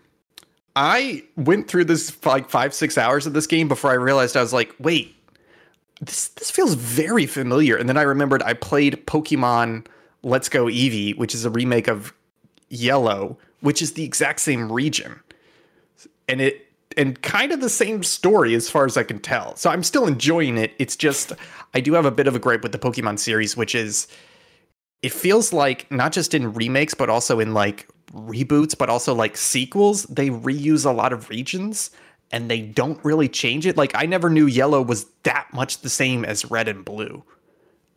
[0.76, 4.42] I went through this like five, six hours of this game before I realized I
[4.42, 5.16] was like, wait,
[6.02, 7.76] this this feels very familiar.
[7.76, 9.86] And then I remembered I played Pokemon
[10.24, 12.14] Let's Go Eevee, which is a remake of
[12.70, 15.20] Yellow, which is the exact same region
[16.28, 16.63] and it
[16.98, 19.56] and kind of the same story as far as I can tell.
[19.56, 20.74] So I'm still enjoying it.
[20.80, 21.34] It's just
[21.74, 24.08] I do have a bit of a gripe with the Pokemon series, which is
[25.02, 29.36] it feels like not just in remakes but also in like reboots, but also like
[29.38, 31.92] sequels, they reuse a lot of regions
[32.32, 33.78] and they don't really change it.
[33.78, 37.24] Like I never knew yellow was that much the same as red and blue.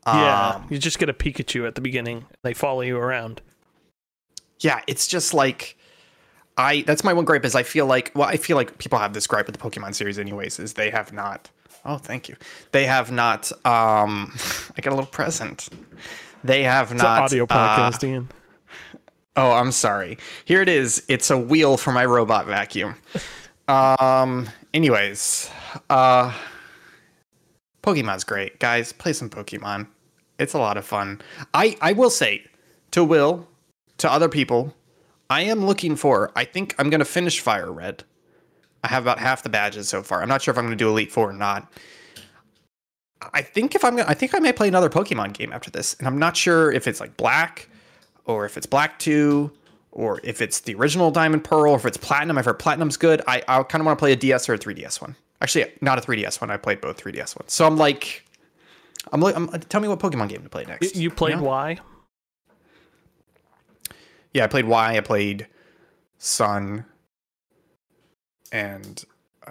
[0.06, 0.50] yeah.
[0.56, 2.26] Um, you just get a Pikachu at the beginning.
[2.42, 3.40] They follow you around.
[4.60, 5.75] yeah, it's just like
[6.58, 9.12] I that's my one gripe is I feel like well I feel like people have
[9.12, 11.50] this gripe with the Pokemon series anyways is they have not
[11.84, 12.36] oh thank you.
[12.72, 14.32] They have not um
[14.76, 15.68] I got a little present.
[16.44, 18.28] They have It's not audio uh, Ian.
[19.36, 20.18] oh I'm sorry.
[20.44, 21.02] Here it is.
[21.08, 22.96] It's a wheel for my robot vacuum.
[23.68, 25.50] Um anyways
[25.90, 26.32] uh
[27.82, 28.60] Pokemon's great.
[28.60, 29.88] Guys play some Pokemon.
[30.38, 31.20] It's a lot of fun.
[31.52, 32.44] I I will say
[32.92, 33.48] to Will
[33.98, 34.72] to other people
[35.28, 36.30] I am looking for.
[36.36, 38.04] I think I'm going to finish Fire Red.
[38.84, 40.22] I have about half the badges so far.
[40.22, 41.70] I'm not sure if I'm going to do Elite Four or not.
[43.32, 45.94] I think if I'm to I think I may play another Pokemon game after this,
[45.94, 47.68] and I'm not sure if it's like Black,
[48.24, 49.50] or if it's Black Two,
[49.90, 52.38] or if it's the original Diamond Pearl, or if it's Platinum.
[52.38, 53.22] I've heard Platinum's good.
[53.26, 55.16] I I kind of want to play a DS or a 3DS one.
[55.40, 56.50] Actually, not a 3DS one.
[56.50, 57.52] I played both 3DS ones.
[57.52, 58.24] So I'm like,
[59.12, 60.96] I'm like, I'm, tell me what Pokemon game to play next.
[60.96, 61.44] You played know?
[61.44, 61.78] Y?
[64.32, 64.96] Yeah, I played Y.
[64.96, 65.46] I played
[66.18, 66.84] Sun,
[68.52, 69.04] and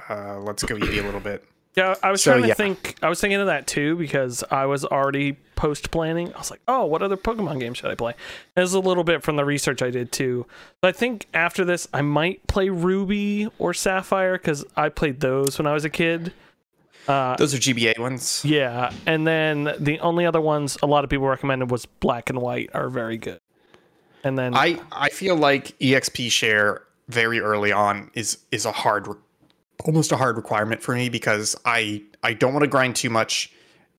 [0.09, 1.43] uh, Let's Go Eevee a little bit.
[1.77, 2.53] Yeah, I was So, trying to yeah.
[2.53, 2.95] think.
[3.01, 6.33] I was thinking of that too because I was already post planning.
[6.33, 8.13] I was like, oh, what other Pokemon game should I play?
[8.55, 10.45] And This is a little bit from the research I did too.
[10.79, 15.57] But I think after this, I might play Ruby or Sapphire because I played those
[15.59, 16.31] when I was a kid.
[17.07, 18.41] Those are GBA ones.
[18.45, 22.39] Yeah, and then the only other ones a lot of people recommended was Black and
[22.41, 23.41] White are very good.
[24.25, 29.07] And then I I feel like EXP share very early on is is a hard,
[29.85, 33.53] almost a hard requirement for me because I I don't want to grind too much,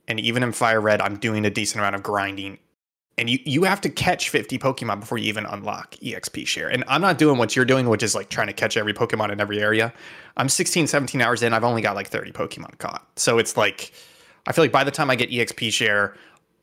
[0.08, 2.58] and even in Fire Red, I'm doing a decent amount of grinding,
[3.16, 6.82] and you you have to catch 50 Pokemon before you even unlock EXP share, and
[6.88, 9.40] I'm not doing what you're doing, which is like trying to catch every Pokemon in
[9.40, 9.92] every area.
[10.36, 13.92] I'm 16, 17 hours in, I've only got like 30 Pokemon caught, so it's like
[14.48, 16.16] I feel like by the time I get EXP share.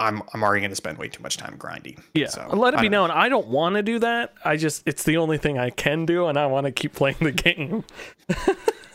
[0.03, 2.01] I'm, I'm already going to spend way too much time grinding.
[2.13, 3.07] yeah, So, let it be don't know.
[3.07, 4.33] known I don't want to do that.
[4.45, 7.17] I just it's the only thing I can do, and I want to keep playing
[7.21, 7.83] the game.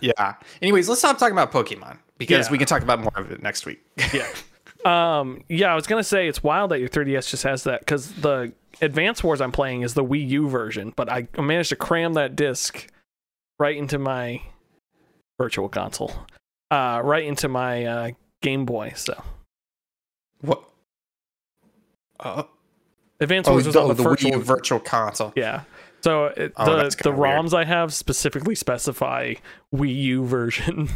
[0.01, 0.35] Yeah.
[0.63, 2.53] Anyways, let's stop talking about Pokemon because Yeah.
[2.53, 3.85] we can talk about more of it next week.
[4.15, 4.29] Yeah.
[4.85, 5.43] um.
[5.49, 8.53] Yeah, I was gonna say it's wild that your 3DS just has that because the
[8.81, 12.37] Advance Wars I'm playing is the Wii U version, but I managed to cram that
[12.37, 12.87] disc
[13.59, 14.41] right into my
[15.37, 16.15] Virtual Console,
[16.71, 18.93] uh, right into my uh, Game Boy.
[18.95, 19.21] So
[20.43, 20.63] what?
[22.21, 22.43] Uh,
[23.21, 24.33] Advance oh, Wars was the, on the, the virtual.
[24.33, 25.33] Wii Virtual Console.
[25.37, 25.63] yeah.
[26.03, 27.37] So it, Oh, the the kinda weird.
[27.37, 29.35] ROMs I have specifically specify
[29.75, 30.89] Wii U version,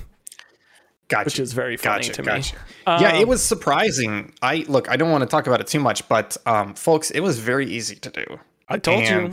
[1.08, 1.24] Gotcha.
[1.24, 2.54] which is very funny gotcha, to gotcha.
[2.54, 2.60] me.
[2.86, 4.32] yeah, it Um, was surprising.
[4.42, 7.20] I look, I don't want to talk about it too much, but um, folks, it
[7.20, 8.24] was very easy to do.
[8.68, 9.30] I told you.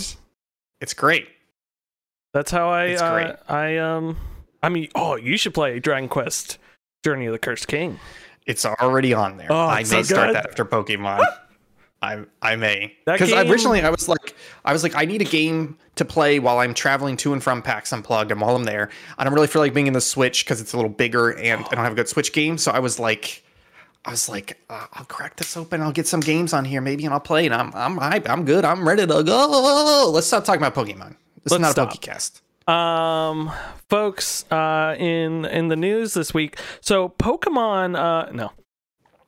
[0.82, 1.28] It's great.
[2.34, 3.36] That's how I It's uh, great.
[3.48, 4.18] I um
[4.64, 6.58] I mean oh you should play Dragon Quest
[7.04, 8.00] Journey of the Cursed King.
[8.46, 9.52] It's already on there.
[9.52, 11.24] Oh, I may so start that after Pokemon.
[12.02, 14.34] I I may because game- originally I was like
[14.64, 17.62] I was like I need a game to play while I'm traveling to and from
[17.62, 18.90] PAX Unplugged and while I'm there.
[19.18, 21.66] I don't really feel like being in the Switch because it's a little bigger and
[21.66, 22.58] I don't have a good Switch game.
[22.58, 23.44] So I was like,
[24.06, 25.82] I was like, uh, I'll crack this open.
[25.82, 27.46] I'll get some games on here maybe and I'll play.
[27.46, 28.30] And I'm I'm hype.
[28.30, 28.64] I'm good.
[28.64, 30.10] I'm ready to go.
[30.14, 31.18] Let's stop talking about Pokemon.
[31.44, 31.94] This Let's is not stop.
[31.94, 32.42] a Pokecast.
[32.72, 33.52] Um
[33.90, 36.58] folks uh in in the news this week.
[36.80, 38.52] So Pokemon uh no.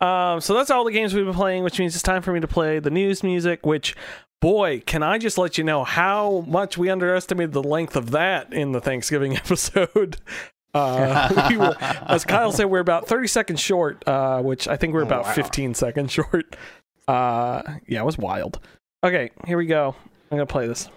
[0.01, 2.39] Um so that's all the games we've been playing which means it's time for me
[2.39, 3.95] to play the news music which
[4.41, 8.51] boy can I just let you know how much we underestimated the length of that
[8.51, 10.17] in the Thanksgiving episode.
[10.73, 14.93] Uh, we were, as Kyle said, we're about 30 seconds short, uh, which I think
[14.93, 15.33] we're about wow.
[15.33, 16.55] 15 seconds short.
[17.07, 18.59] Uh, yeah, it was wild.
[19.03, 19.95] Okay, here we go.
[20.31, 20.89] I'm gonna play this.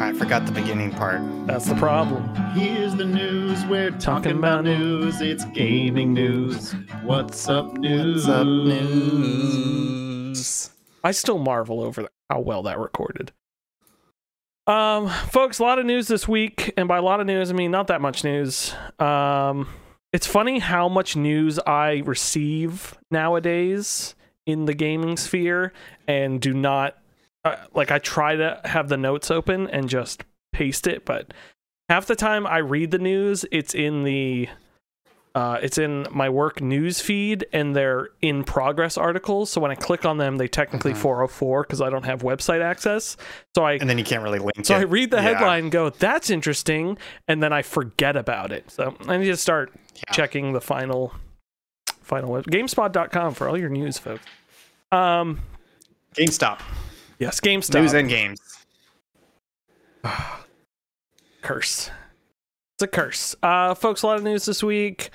[0.00, 1.20] I forgot the beginning part.
[1.48, 2.32] That's the problem.
[2.54, 3.66] Here's the news.
[3.66, 5.20] We're talking, about about news.
[5.20, 6.70] It's gaming news.
[7.02, 8.28] What's up, news?
[8.28, 10.70] What's up, news?
[11.02, 13.32] I still marvel over how well that recorded.
[14.68, 17.54] Um, folks, a lot of news this week, and by a lot of news, I
[17.54, 18.72] mean not that much news.
[19.00, 19.66] Um,
[20.12, 24.14] it's funny how much news I receive nowadays
[24.46, 25.72] in the gaming sphere,
[26.06, 26.96] and do not
[27.44, 27.90] uh, like.
[27.90, 31.32] I try to have the notes open and just paste it, but
[31.88, 34.48] half the time I read the news, it's in the
[35.34, 39.50] uh, it's in my work news feed and they're in progress articles.
[39.50, 43.16] So when I click on them, they technically 404 because I don't have website access.
[43.54, 44.78] So I And then you can't really link so it.
[44.78, 45.22] I read the Yeah.
[45.22, 46.98] headline and go, "That's interesting,"
[47.28, 48.68] and then I forget about it.
[48.70, 50.12] So I need to start Yeah.
[50.14, 51.12] checking the final
[52.02, 54.24] final web Gamespot.com for all your news, folks.
[54.90, 55.40] Um,
[56.14, 56.60] GameStop.
[57.18, 57.80] Yes, GameStop.
[57.80, 58.40] News and games.
[61.42, 61.90] curse.
[62.76, 63.34] It's a curse.
[63.42, 65.10] Uh, folks, a lot of news this week.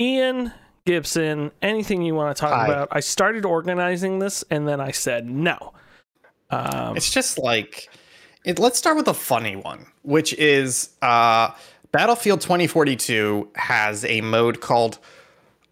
[0.00, 0.52] Ian
[0.86, 2.66] Gibson, anything you want to talk Hi.
[2.66, 2.88] about?
[2.90, 5.72] I started organizing this and then I said no.
[6.50, 7.88] Um, It's just like
[8.44, 11.50] it, let's start with a funny one, which is uh,
[11.92, 14.98] Battlefield 2042 has a mode called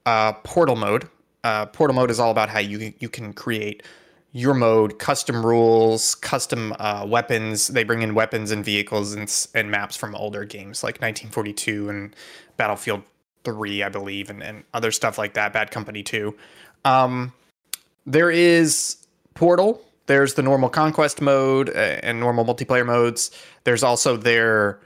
[0.07, 1.09] uh, Portal Mode.
[1.43, 3.83] Uh, Portal Mode is all about how you you can create
[4.33, 7.69] your mode, custom rules, custom uh, weapons.
[7.69, 12.17] They bring in weapons and vehicles and, and maps from older games like 1942 and
[12.57, 13.03] Battlefield
[13.45, 15.53] 3, I believe, and, and other stuff like that.
[15.53, 16.37] Bad Company 2.
[16.85, 17.33] Um,
[18.07, 18.97] there is
[19.35, 19.83] Portal.
[20.07, 23.31] There's the normal conquest mode uh, and normal multiplayer modes.
[23.65, 24.81] There's also their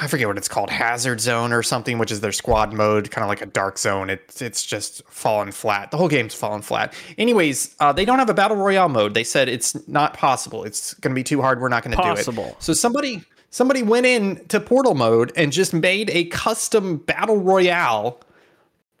[0.00, 3.22] I forget what it's called, Hazard Zone or something, which is their squad mode, kind
[3.22, 4.10] of like a dark zone.
[4.10, 5.90] It's it's just fallen flat.
[5.90, 6.94] The whole game's fallen flat.
[7.18, 9.14] Anyways, uh, they don't have a battle royale mode.
[9.14, 10.64] They said it's not possible.
[10.64, 11.60] It's going to be too hard.
[11.60, 12.16] We're not going to do it.
[12.16, 12.56] Possible.
[12.58, 18.20] So somebody somebody went in to Portal mode and just made a custom battle royale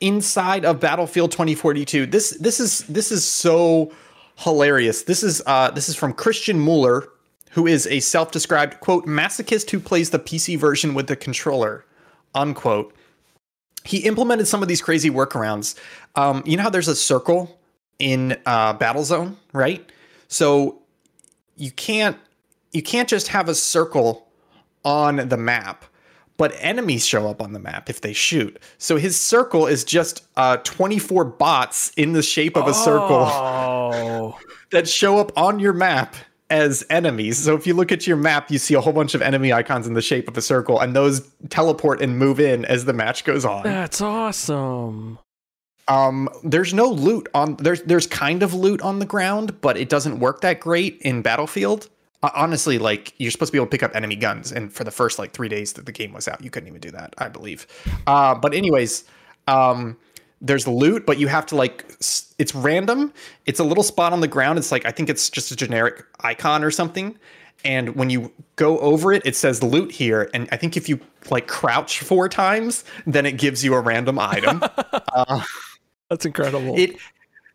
[0.00, 2.06] inside of Battlefield 2042.
[2.06, 3.92] This this is this is so
[4.36, 5.02] hilarious.
[5.02, 7.08] This is uh this is from Christian Mueller,
[7.50, 11.84] who is a self-described quote masochist who plays the PC version with the controller,
[12.34, 12.94] unquote.
[13.84, 15.78] He implemented some of these crazy workarounds.
[16.16, 17.58] Um, you know how there's a circle
[17.98, 19.90] in uh, Battlezone, right?
[20.28, 20.82] So
[21.56, 22.16] you can't
[22.72, 24.28] you can't just have a circle
[24.84, 25.84] on the map
[26.40, 28.58] but enemies show up on the map if they shoot.
[28.78, 34.38] So his circle is just uh, 24 bots in the shape of a circle Oh,
[34.70, 36.16] that show up on your map
[36.50, 37.38] as enemies.
[37.38, 39.86] So if you look at your map, you see a whole bunch of enemy icons
[39.86, 43.24] in the shape of a circle, and those teleport and move in as the match
[43.24, 43.62] goes on.
[43.62, 45.18] that's awesome.
[45.88, 49.88] Um, there's no loot on there's there's kind of loot on the ground, but it
[49.88, 51.88] doesn't work that great in Battlefield.
[52.22, 54.84] Uh, honestly, like you're supposed to be able to pick up enemy guns, and for
[54.84, 57.14] the first like three days that the game was out, you couldn't even do that,
[57.18, 57.66] I believe.
[58.06, 59.04] Uh, but anyways,
[59.48, 59.96] um,
[60.40, 61.84] there's loot, but you have to like
[62.38, 63.12] it's random.
[63.46, 64.58] It's a little spot on the ground.
[64.58, 67.18] It's like I think it's just a generic icon or something.
[67.62, 70.30] And when you go over it, it says loot here.
[70.32, 70.98] And I think if you
[71.30, 74.62] like crouch four times, then it gives you a random item.
[76.08, 76.78] That's incredible.
[76.78, 76.96] It,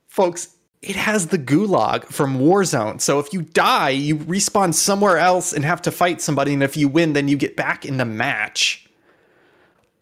[0.07, 3.01] folks, it has the gulag from Warzone.
[3.01, 6.77] So if you die, you respawn somewhere else and have to fight somebody, and if
[6.77, 8.87] you win, then you get back in the match.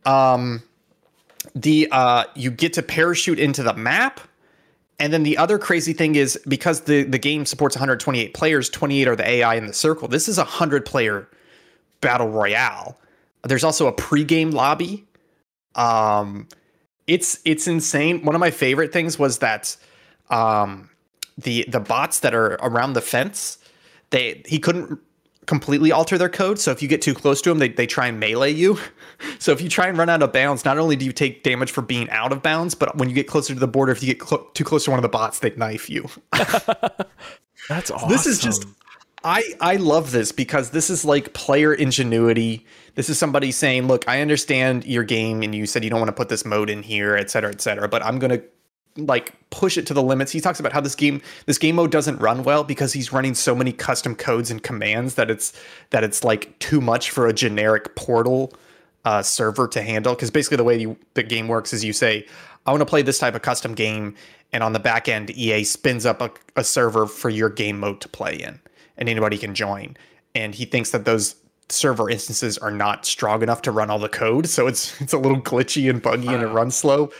[0.05, 0.61] Um,
[1.55, 4.19] the uh, you get to parachute into the map,
[4.99, 9.07] and then the other crazy thing is because the the game supports 128 players, 28
[9.07, 10.07] are the AI in the circle.
[10.07, 11.27] This is a hundred player
[12.01, 12.97] battle royale.
[13.43, 15.05] There's also a pre-game lobby.
[15.75, 16.47] Um,
[17.07, 18.23] it's it's insane.
[18.23, 19.75] One of my favorite things was that
[20.29, 20.89] um,
[21.37, 23.57] the the bots that are around the fence,
[24.11, 24.99] they he couldn't
[25.45, 26.59] completely alter their code.
[26.59, 28.79] So if you get too close to them, they, they try and melee you.
[29.39, 31.71] So if you try and run out of bounds, not only do you take damage
[31.71, 34.07] for being out of bounds, but when you get closer to the border, if you
[34.07, 36.09] get clo- too close to one of the bots, they knife you.
[37.69, 38.09] that's awesome.
[38.09, 38.65] This is just
[39.23, 42.65] I I love this because this is like player ingenuity.
[42.95, 46.09] This is somebody saying, "Look, I understand your game and you said you don't want
[46.09, 48.43] to put this mode in here, et cetera, et cetera, but I'm going to
[48.97, 51.91] like push it to the limits." He talks about how this game this game mode
[51.91, 55.53] doesn't run well because he's running so many custom codes and commands that it's
[55.91, 58.53] that it's like too much for a generic portal
[59.05, 60.13] uh, server to handle.
[60.13, 62.25] Because basically, the way you, the game works is you say,
[62.65, 64.15] "I want to play this type of custom game,"
[64.51, 68.01] and on the back end, EA spins up a, a server for your game mode
[68.01, 68.59] to play in,
[68.97, 69.97] and anybody can join.
[70.35, 71.35] And he thinks that those
[71.69, 75.17] server instances are not strong enough to run all the code, so it's it's a
[75.17, 77.11] little glitchy and buggy and it runs slow.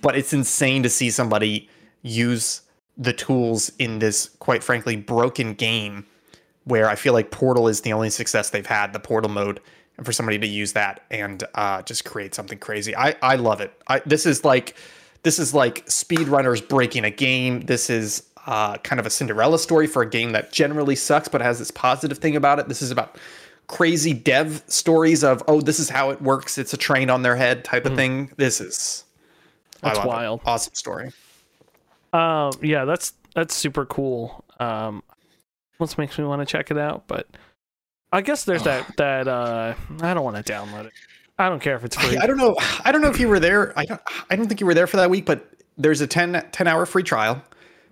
[0.00, 1.68] But it's insane to see somebody
[2.02, 2.62] use
[2.96, 6.06] the tools in this, quite frankly, broken game
[6.64, 9.60] where I feel like Portal is the only success they've had, the Portal mode,
[9.96, 12.94] and for somebody to use that and uh, just create something crazy.
[12.96, 13.72] I, I love it.
[13.88, 14.76] I, this is like
[15.22, 17.60] this is like speedrunners breaking a game.
[17.60, 21.42] This is uh, kind of a Cinderella story for a game that generally sucks but
[21.42, 22.68] has this positive thing about it.
[22.68, 23.18] This is about
[23.66, 26.58] crazy dev stories of oh this is how it works.
[26.58, 28.32] It's a train on their head type of thing.
[28.36, 29.04] This is
[29.82, 30.08] That's love it.
[30.08, 30.40] wild.
[30.44, 31.10] Awesome story.
[32.12, 34.44] Um, yeah, that's that's super cool.
[34.58, 35.02] Um,
[35.78, 37.26] almost makes me want to check it out, but
[38.12, 40.92] I guess there's that that uh, I don't want to download it.
[41.38, 42.18] I don't care if it's free.
[42.18, 42.54] I don't know.
[42.84, 43.78] I don't know if you were there.
[43.78, 44.00] I don't.
[44.28, 45.24] I don't think you were there for that week.
[45.24, 45.46] But
[45.78, 47.42] there's a 10, 10 hour free trial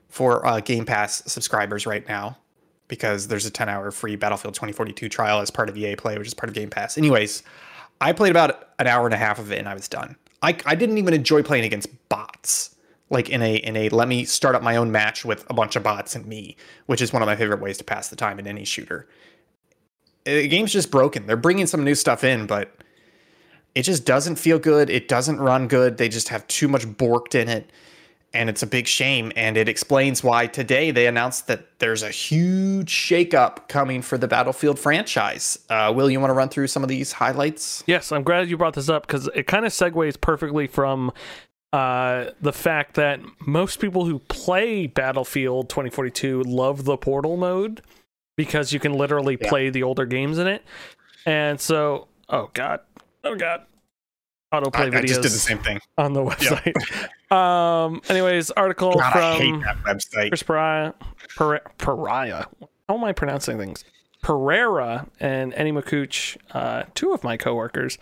[0.09, 2.37] for uh, Game Pass subscribers right now
[2.89, 6.27] because there's a ten hour free Battlefield 2042 trial as part of EA Play, which
[6.27, 6.99] is part of Game Pass.
[6.99, 7.43] Anyways,
[8.01, 10.17] I played about an hour and a half of it and I was done.
[10.43, 12.75] I I didn't even enjoy playing against bots.
[13.11, 15.77] Like in a in a let me start up my own match with a bunch
[15.77, 18.39] of bots and me, which is one of my favorite ways to pass the time
[18.39, 19.09] in any shooter.
[20.27, 21.27] Uh, The game's just broken.
[21.27, 22.75] They're bringing some new stuff in, but
[23.75, 24.91] it just doesn't feel good.
[24.91, 25.97] It doesn't run good.
[25.97, 27.71] They just have too much borked in it.
[28.35, 29.33] And it's a big shame.
[29.37, 34.29] And it explains why today they announced that there's a huge shakeup coming for the
[34.29, 35.59] Battlefield franchise.
[35.71, 37.83] Uh, Will, you want to run through some of these highlights?
[37.87, 41.11] Yes, I'm glad you brought this up because it kind of segues perfectly from
[41.73, 47.81] uh, the fact that most people who play Battlefield 2042 love the Portal mode
[48.37, 49.49] because you can literally Yeah.
[49.49, 50.63] play the older games in it.
[51.27, 52.81] And so, oh god,
[53.25, 53.65] oh god,
[54.53, 55.81] autoplay I, videos I just did the same thing.
[55.97, 56.75] on the website.
[57.35, 58.01] um.
[58.09, 60.29] Anyways, article God, I hate from that website.
[60.29, 60.93] Chris Pariah,
[61.37, 62.45] Pariah, Pariah.
[62.89, 63.85] How am I pronouncing things?
[64.23, 67.99] Pereira and Eddie Makuch, uh, two of my coworkers,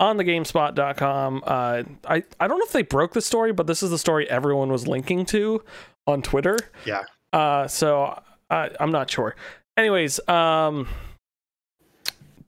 [0.00, 1.42] on the GameSpot.com.
[1.46, 4.28] Uh, I I don't know if they broke the story, but this is the story
[4.28, 5.62] everyone was linking to
[6.06, 6.56] on Twitter.
[6.84, 7.02] Yeah.
[7.32, 8.20] Uh, so
[8.50, 9.36] I, I'm not sure.
[9.76, 10.88] Anyways, um,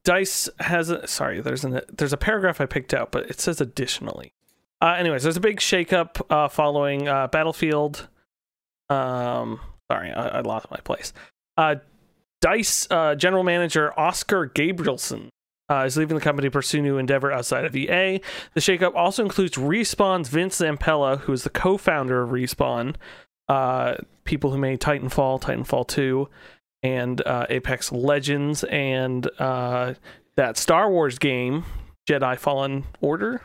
[0.05, 1.41] Dice has a sorry.
[1.41, 4.33] There's an there's a paragraph I picked out, but it says additionally.
[4.81, 8.09] Uh, anyways, there's a big shakeup uh, following uh, Battlefield.
[8.91, 11.13] Um, sorry, I, I lost my place.
[11.57, 11.77] Uh,
[12.41, 15.29] Dice uh, general manager Oskar Gabrielson
[15.71, 18.21] uh, is leaving the company to pursue new endeavor outside of EA.
[18.55, 22.97] The shakeup also includes Respawn's Vince Zampella, who is the co-founder of Respawn,
[23.49, 23.95] uh,
[24.25, 26.29] people who made Titanfall, Titanfall 2,
[26.83, 29.95] and uh, Apex Legends, and uh,
[30.37, 31.65] that Star Wars game,
[32.09, 33.43] Jedi Fallen Order.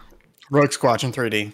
[0.50, 1.54] Rogue Squadron 3D.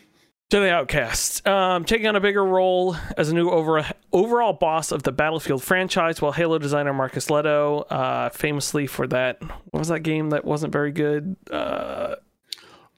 [0.51, 5.01] Jedi Outcast, um, taking on a bigger role as a new over, overall boss of
[5.01, 10.01] the Battlefield franchise, while Halo designer Marcus Lehto, uh, famously for that, what was that
[10.01, 11.35] game that wasn't very good?
[11.49, 12.15] Uh,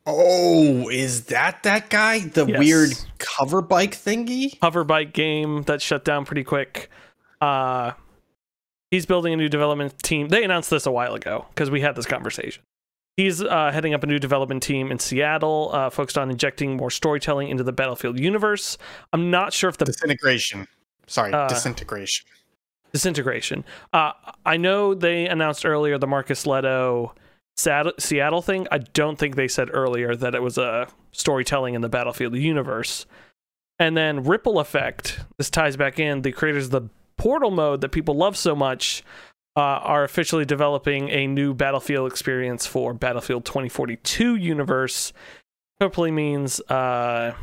[0.08, 2.20] Oh, is that that guy?
[2.20, 2.60] The Yes.
[2.60, 4.56] weird cover bike thingy?
[4.62, 6.92] hover bike game that shut down pretty quick.
[7.42, 7.94] Uh,
[8.92, 10.30] he's building a new development team.
[10.30, 12.64] They announced this a while ago because we had this conversation.
[13.18, 16.92] He's uh, heading up a new development team in Seattle, uh, focused on injecting more
[16.92, 18.78] storytelling into the Battlefield universe.
[19.14, 20.68] I'm not sure if the Disintegration.
[21.08, 22.26] Sorry, Uh, disintegration.
[22.92, 23.64] disintegration.
[23.94, 24.12] Uh,
[24.46, 27.12] I know they announced earlier the Marcus Lehto
[27.58, 28.68] Seattle thing.
[28.72, 33.06] I don't think they said earlier that it was a storytelling in the Battlefield universe.
[33.80, 35.20] And then Ripple Effect.
[35.38, 36.22] This ties back in.
[36.22, 39.04] The creators of the Portal mode that people love so much
[39.58, 45.14] uh, are officially developing a new Battlefield experience for Battlefield 2042 universe.
[45.82, 47.34] Hopefully means uh,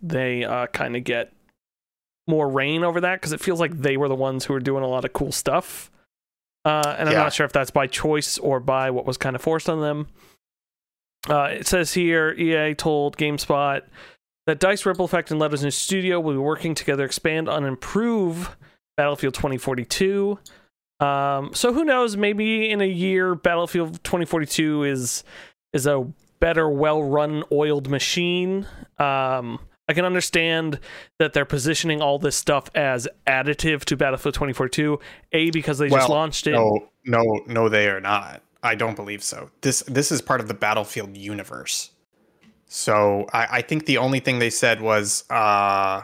[0.00, 1.32] they uh, kind of get
[2.28, 4.84] more reign over that because it feels like they were the ones who were doing
[4.84, 5.90] a lot of cool stuff.
[6.64, 7.22] Uh, and I'm Yeah.
[7.24, 10.08] not sure if that's by choice or by what was kind of forced on them.
[11.28, 13.82] Uh, it says here EA told GameSpot
[14.46, 17.64] that Dice Ripple Effect and Lehto's new studio will be working together to expand on
[17.64, 18.56] improve
[18.96, 20.38] Battlefield 2042.
[21.00, 22.16] Um, so who knows?
[22.16, 25.24] Maybe in a year, Battlefield 2042 is
[25.72, 26.06] is a
[26.38, 28.66] better, well-run, oiled machine.
[28.98, 30.78] Um, I can understand
[31.18, 34.98] that they're positioning all this stuff as additive to Battlefield 2042.
[35.32, 36.52] A because they just launched it.
[36.52, 38.42] No, no, no, they are not.
[38.62, 39.50] I don't believe so.
[39.60, 41.90] This this is part of the Battlefield universe.
[42.66, 46.02] So I, I think the only thing they said was uh,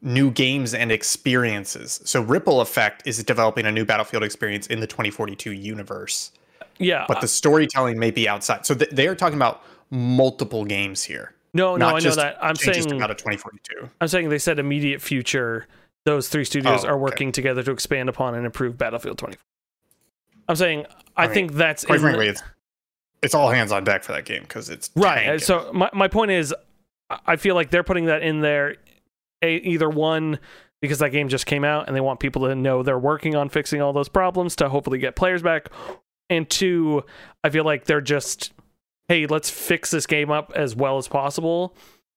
[0.00, 2.00] new games and experiences.
[2.04, 6.30] So Ripple Effect is developing a new Battlefield experience in the 2042 universe,
[6.78, 8.64] yeah, but the storytelling may be outside.
[8.66, 11.34] So th- they are talking about multiple games here.
[11.54, 12.38] no, no, I know that.
[12.42, 13.88] I'm saying out of 2042.
[14.00, 15.66] I'm saying they said immediate future.
[16.04, 17.00] Those three studios Oh, are okay.
[17.00, 19.36] working together to expand upon and improve Battlefield 20.
[20.48, 20.86] I'm saying
[21.16, 22.42] I, I mean, think that's Quite in the- frankly, it's
[23.20, 25.24] it's all hands on deck for that game because it's right.
[25.24, 25.38] tanking.
[25.44, 26.54] So my my point is,
[27.26, 28.76] I feel like they're putting that in there.
[29.42, 30.38] A, either one
[30.80, 33.48] because that game just came out and they want people to know they're working on
[33.48, 35.68] fixing all those problems to hopefully get players back,
[36.30, 37.04] and two,
[37.42, 38.52] I feel like they're just
[39.08, 41.74] hey, let's fix this game up as well as possible,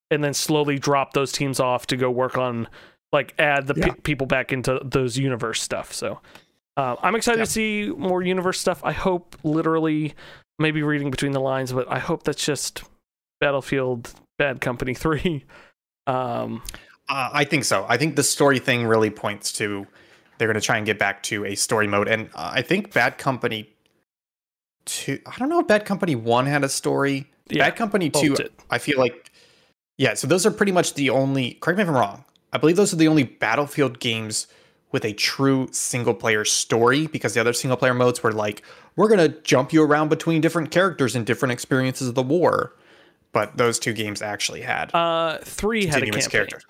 [0.09, 2.67] and then slowly drop those teams off to go work on
[3.13, 3.93] like add the pe- Yeah.
[4.03, 5.93] people back into those universe stuff.
[5.93, 6.19] So
[6.77, 7.45] uh, I'm excited Yeah.
[7.45, 8.81] to see more universe stuff.
[8.83, 10.13] I hope literally,
[10.59, 12.83] maybe reading between the lines, but I hope that's just
[13.39, 15.45] Battlefield Bad Company Three.
[16.07, 16.63] Um,
[17.09, 17.85] Uh, I think so.
[17.89, 19.85] I think the story thing really points to
[20.37, 22.93] they're going to try and get back to a story mode, and uh, I think
[22.93, 23.69] Bad Company
[24.85, 25.19] two.
[25.25, 27.29] I don't know if Bad Company one had a story.
[27.49, 28.35] Yeah, Bad Company two.
[28.35, 28.51] did.
[28.69, 29.31] I feel like
[29.97, 30.13] yeah.
[30.15, 31.53] So those are pretty much the only.
[31.55, 32.25] Correct me if I'm wrong.
[32.53, 34.47] I believe those are the only Battlefield games
[34.91, 38.63] with a true single player story because the other single player modes were like
[38.95, 42.75] we're going to jump you around between different characters and different experiences of the war.
[43.31, 46.29] But those two games actually had uh, three had a campaign.
[46.29, 46.65] characters.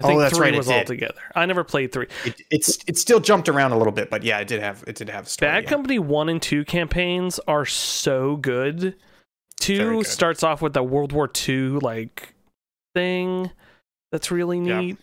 [0.00, 1.20] I think Oh, that's three right, was all together.
[1.34, 2.06] I never played three.
[2.24, 4.94] It, it's it still jumped around a little bit, but yeah, it did have it
[4.94, 5.50] did have a story.
[5.50, 5.68] Bad yeah.
[5.70, 8.94] Company one and two campaigns are so good.
[9.60, 10.06] Two good.
[10.06, 12.34] starts off with the World War II like
[12.94, 13.50] thing
[14.12, 14.80] that's really Yeah.
[14.80, 14.98] neat.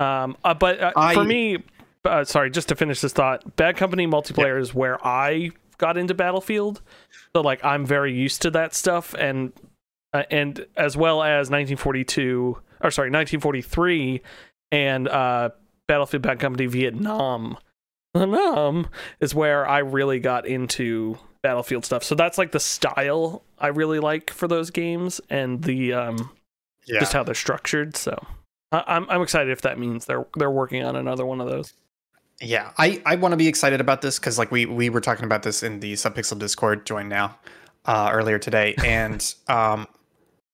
[0.00, 1.58] Um, uh, but uh, I- for me,
[2.04, 6.14] uh, sorry, just to finish this thought, Bad Company multiplayer is where I got into
[6.14, 6.80] Battlefield.
[7.36, 9.52] So like I'm very used to that stuff, and
[10.12, 14.22] uh, and as well as 1942 or sorry 1943
[14.72, 15.50] and uh,
[15.86, 17.56] Battlefield Bad Company Vietnam.
[18.16, 18.88] Vietnam
[19.20, 22.02] is where I really got into Battlefield stuff.
[22.04, 26.30] So that's like the style I really like for those games and the um,
[26.86, 27.00] Yeah.
[27.00, 27.96] just how they're structured.
[27.96, 28.18] So
[28.72, 31.72] I- I'm I'm excited if that means they're they're working on another one of those.
[32.42, 35.24] Yeah, I, I want to be excited about this because like we we were talking
[35.26, 37.38] about this in the Subpixel Discord join now
[37.84, 39.86] uh, earlier today, and um,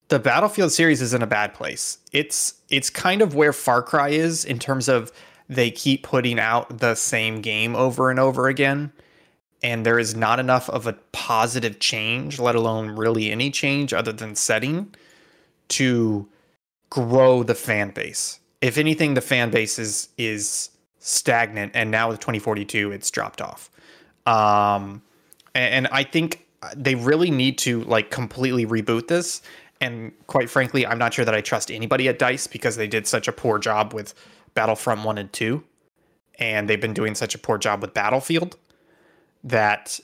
[0.08, 1.98] the Battlefield series is in a bad place.
[2.12, 5.12] It's it's kind of where Far Cry is in terms of
[5.48, 8.92] they keep putting out the same game over and over again,
[9.62, 14.12] and there is not enough of a positive change, let alone really any change other
[14.12, 14.94] than setting,
[15.68, 16.28] to
[16.90, 18.40] grow the fan base.
[18.60, 23.70] If anything, the fan base is is stagnant, and now with 2042, it's dropped off.
[24.24, 25.02] Um,
[25.54, 29.42] and, and I think they really need to like completely reboot this.
[29.80, 33.06] And quite frankly, I'm not sure that I trust anybody at Dice because they did
[33.06, 34.14] such a poor job with
[34.54, 35.62] Battlefront 1 and 2.
[36.38, 38.56] And they've been doing such a poor job with Battlefield
[39.44, 40.00] that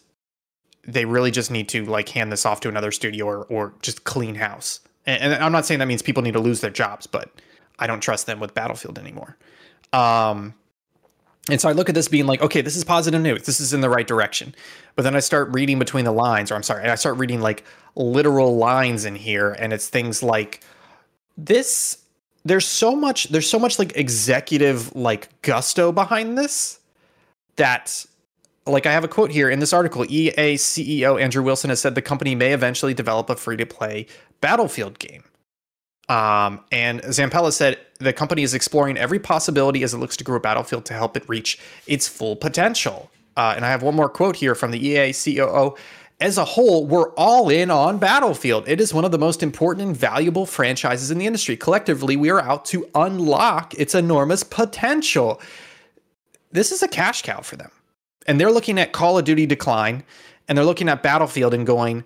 [0.87, 4.05] they really just need to like hand this off to another studio or, or just
[4.05, 4.81] clean house.
[5.07, 7.31] And, and I'm not saying that means people need to lose their jobs, but
[7.79, 9.37] I don't trust them with Battlefield anymore.
[9.93, 10.55] Um,
[11.51, 13.43] and so I look at this being like, okay, this is positive news.
[13.43, 14.55] This is in the right direction.
[14.95, 17.65] But then I start reading between the lines, or I'm sorry, I start reading like
[17.97, 20.61] literal lines in here, and it's things like
[21.37, 21.99] this.
[22.45, 23.29] There's so much.
[23.29, 26.79] There's so much like executive like gusto behind this
[27.57, 28.05] that
[28.65, 30.05] like I have a quote here in this article.
[30.05, 34.07] EA CEO Andrew Wilson has said the company may eventually develop a free to play
[34.41, 35.25] Battlefield game.
[36.09, 40.39] Um, and Zampella said the company is exploring every possibility as it looks to grow
[40.39, 43.11] Battlefield to help it reach its full potential.
[43.37, 45.77] Uh, and I have one more quote here from the EA COO.
[46.21, 48.69] As a whole, we're all in on Battlefield.
[48.69, 51.57] It is one of the most important and valuable franchises in the industry.
[51.57, 55.41] Collectively, we are out to unlock its enormous potential.
[56.53, 57.71] This is a cash cow for them.
[58.27, 60.05] And they're looking at Call of Duty decline
[60.47, 62.05] and they're looking at Battlefield and going,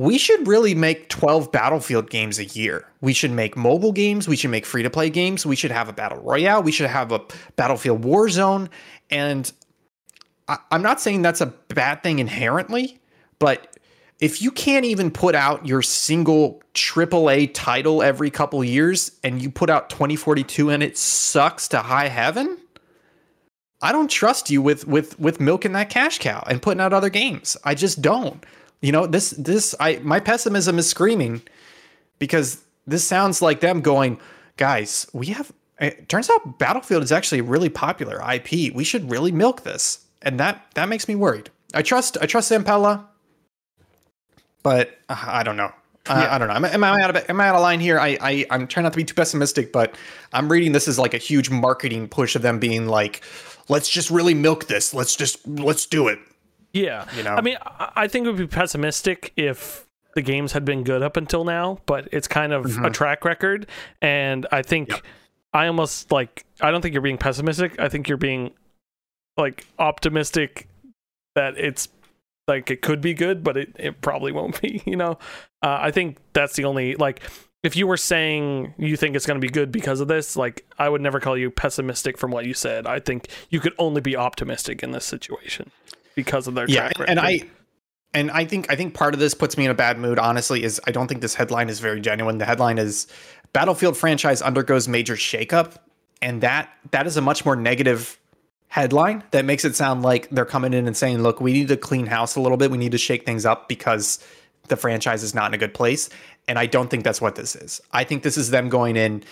[0.00, 2.86] we should really make 12 Battlefield games a year.
[3.02, 4.26] We should make mobile games.
[4.26, 5.44] We should make free to play games.
[5.44, 6.62] We should have a Battle Royale.
[6.62, 7.20] We should have a
[7.56, 8.70] Battlefield Warzone.
[9.10, 9.52] And
[10.48, 12.98] I, am not saying that's a bad thing inherently,
[13.38, 13.76] but
[14.20, 19.50] if you can't even put out your single AAA title every couple years and you
[19.50, 22.56] put out 2042 and it sucks to high heaven,
[23.82, 27.10] I don't trust you with with with milking that cash cow and putting out other
[27.10, 27.58] games.
[27.64, 28.46] I just don't.
[28.80, 31.42] You know, this this I my pessimism is screaming
[32.18, 34.18] because this sounds like them going,
[34.56, 38.74] guys, we have it turns out Battlefield is actually a really popular IP.
[38.74, 40.04] We should really milk this.
[40.22, 41.50] And that that makes me worried.
[41.72, 43.04] I trust I trust Zampella,
[44.62, 45.72] but uh, I don't know.
[46.06, 46.54] I, I, don't know.
[46.54, 47.98] Am, am, I out of am I out of line here?
[47.98, 49.96] I, I I'm trying not to be too pessimistic, but
[50.32, 53.22] I'm reading this as like a huge marketing push of them being like,
[53.68, 54.92] let's just really milk this.
[54.92, 56.18] Let's just let's do it.
[56.72, 57.34] Yeah, you know.
[57.34, 61.16] I mean, I think it would be pessimistic if the games had been good up
[61.16, 62.84] until now, but it's kind of mm-hmm.
[62.84, 63.66] a track record,
[64.00, 65.02] and I think yep.
[65.52, 67.78] I almost like I don't think you're being pessimistic.
[67.78, 68.52] I think you're being
[69.36, 70.68] like optimistic
[71.34, 71.88] that it's
[72.46, 74.82] like it could be good, but it, it probably won't be.
[74.90, 75.18] You know,
[75.62, 77.22] uh, I think that's the only like
[77.62, 80.64] if you were saying you think it's going to be good because of this, like
[80.78, 82.86] I would never call you pessimistic from what you said.
[82.86, 85.70] I think you could only be optimistic in this situation
[86.14, 87.10] because of their yeah, track record.
[87.10, 87.40] And I
[88.12, 90.18] and I think I think part of this puts me in a bad mood.
[90.18, 92.38] Honestly, is I don't think this headline is very genuine.
[92.38, 93.06] The headline is
[93.52, 95.76] Battlefield franchise undergoes major shakeup,
[96.22, 98.18] and that that is a much more negative
[98.68, 101.76] headline that makes it sound like they're coming in and saying, "Look, we need to
[101.76, 102.70] clean house a little bit.
[102.70, 104.18] We need to shake things up because
[104.68, 106.08] the franchise is not in a good place."
[106.48, 107.80] And I don't think that's what this is.
[107.92, 109.22] I think this is them going in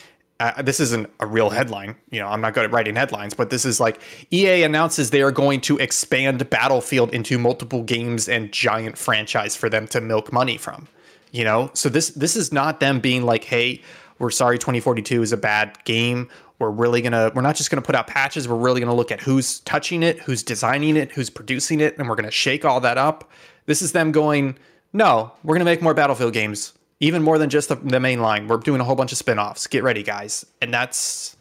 [0.41, 1.97] uh, this isn't a real headline.
[2.11, 5.23] You know, I'm not good at writing headlines, but this is like EA announces they
[5.23, 10.33] are going to expand Battlefield into multiple games and giant franchise for them to milk
[10.33, 10.87] money from.
[11.33, 13.83] You know, so this this is not them being like, "Hey,
[14.19, 16.29] we're sorry 2042 is a bad game.
[16.59, 19.21] We're really to we're not just to put out patches, we're really to look at
[19.21, 22.97] who's touching it, who's designing it, who's producing it, and we're to shake all that
[22.97, 23.31] up."
[23.67, 24.57] This is them going,
[24.93, 28.49] "No, we're to make more Battlefield games even more than just the, the main line.
[28.49, 29.67] We're doing a whole bunch of spin-offs.
[29.67, 30.45] Get ready, guys.
[30.61, 31.37] And that's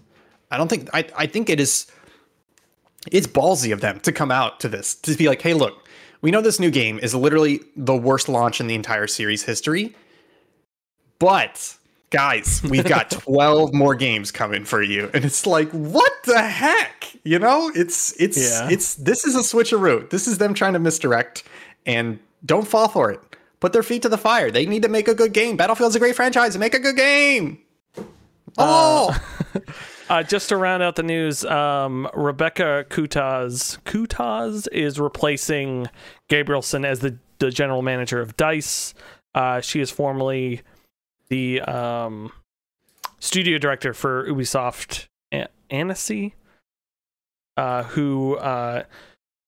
[0.51, 1.87] I don't think I, I think it is
[3.11, 5.87] it's ballsy of them to come out to this, to be like, hey, look,
[6.21, 9.95] we know this new game is literally the worst launch in the entire series history.
[11.19, 11.77] But
[12.09, 15.09] guys, we've got 12 more games coming for you.
[15.13, 17.15] And it's like, what the heck?
[17.23, 18.69] You know, it's it's yeah.
[18.69, 20.09] it's this is a switcheroo.
[20.09, 21.43] This is them trying to misdirect
[21.85, 23.19] and don't fall for it
[23.59, 24.51] put their feet to the fire.
[24.51, 25.57] They need to make a good game.
[25.57, 26.57] Battlefield's a great franchise.
[26.57, 27.59] Make a good game.
[28.57, 29.17] Oh.
[29.55, 29.59] Uh,
[30.09, 35.87] uh, just to round out the news, um, Rebecka Coutaz Coutaz is replacing
[36.29, 38.93] Gabrielson as the, the general manager of Dice.
[39.35, 40.61] Uh, she is formerly
[41.29, 42.31] the um,
[43.19, 45.07] studio director for Ubisoft
[45.69, 46.33] Annecy,
[47.55, 48.83] uh, who uh,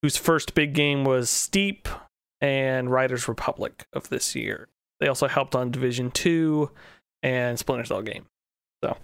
[0.02, 1.88] whose first big game was Steep,
[2.42, 4.68] and Riders Republic of this year.
[5.00, 6.70] They also helped on Division 2
[7.24, 8.26] and Splinter Cell game.
[8.84, 8.98] So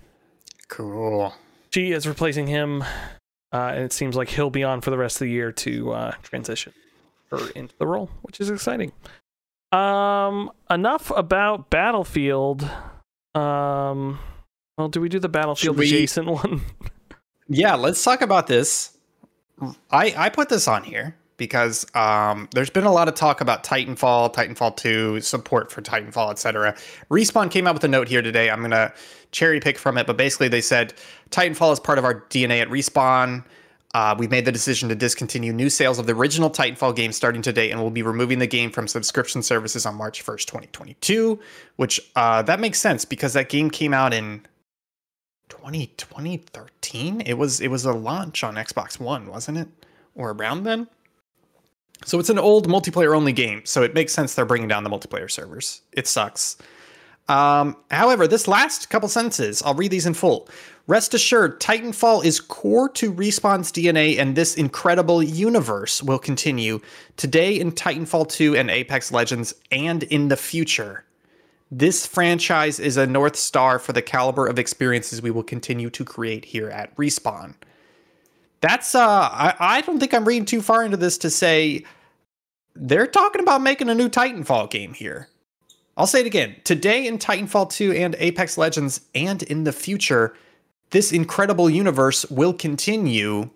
[0.67, 1.33] cool.
[1.73, 2.81] She is replacing him,
[3.51, 5.91] uh, and it seems like he'll be on for the rest of the year to
[5.91, 6.73] uh, transition
[7.31, 8.91] her into the role, which is exciting.
[9.71, 12.63] Um, enough about Battlefield.
[13.33, 14.19] Um,
[14.77, 15.85] well, do we do the Battlefield we...
[15.87, 16.61] adjacent one?
[17.49, 18.97] yeah, let's talk about this.
[19.89, 23.63] I I put this on here because um, there's been a lot of talk about
[23.63, 26.75] Titanfall, Titanfall 2, support for Titanfall, etc.
[27.09, 28.49] Respawn came out with a note here today.
[28.49, 28.93] I'm gonna
[29.31, 30.93] cherry pick from it, but basically they said
[31.31, 33.43] Titanfall is part of our DNA at Respawn.
[33.93, 37.41] Uh, we made the decision to discontinue new sales of the original Titanfall game starting
[37.41, 41.39] today, and we'll be removing the game from subscription services on March 1st, 2022.
[41.77, 44.45] Which uh, that makes sense because that game came out in
[45.47, 47.21] 20, 2013.
[47.21, 49.69] It was it was a launch on Xbox One, wasn't it,
[50.13, 50.87] or around then?
[52.03, 54.89] So it's an old multiplayer only game, so it makes sense they're bringing down the
[54.89, 55.81] multiplayer servers.
[55.93, 56.57] It sucks.
[57.27, 60.47] Um, however, this last couple sentences, I'll read these in full.
[60.87, 66.79] Rest assured, Titanfall is core to Respawn's DNA, and this incredible universe will continue
[67.17, 71.03] today in Titanfall 2 and Apex Legends and in the future.
[71.71, 76.05] This franchise is a North Star for the caliber of experiences we will continue to
[76.05, 77.55] create here at Respawn.
[78.65, 81.83] That's, uh, I, I don't think I'm reading too far into this to say
[82.73, 85.29] they're talking about making a new Titanfall game here.
[85.95, 86.55] I'll say it again.
[86.63, 90.35] Today in Titanfall 2 and Apex Legends and in the future,
[90.89, 93.51] this incredible universe will continue.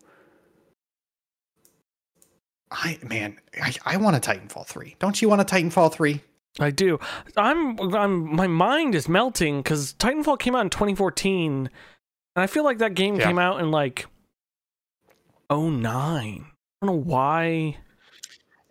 [2.69, 4.95] I man, I, I want a Titanfall 3.
[4.99, 6.21] Don't you want a Titanfall 3?
[6.59, 6.99] I do.
[7.35, 11.67] I'm I'm my mind is melting cuz Titanfall came out in 2014
[12.35, 13.25] and I feel like that game Yeah.
[13.25, 14.05] came out in like
[15.51, 15.85] 09.
[15.91, 17.77] I don't know why.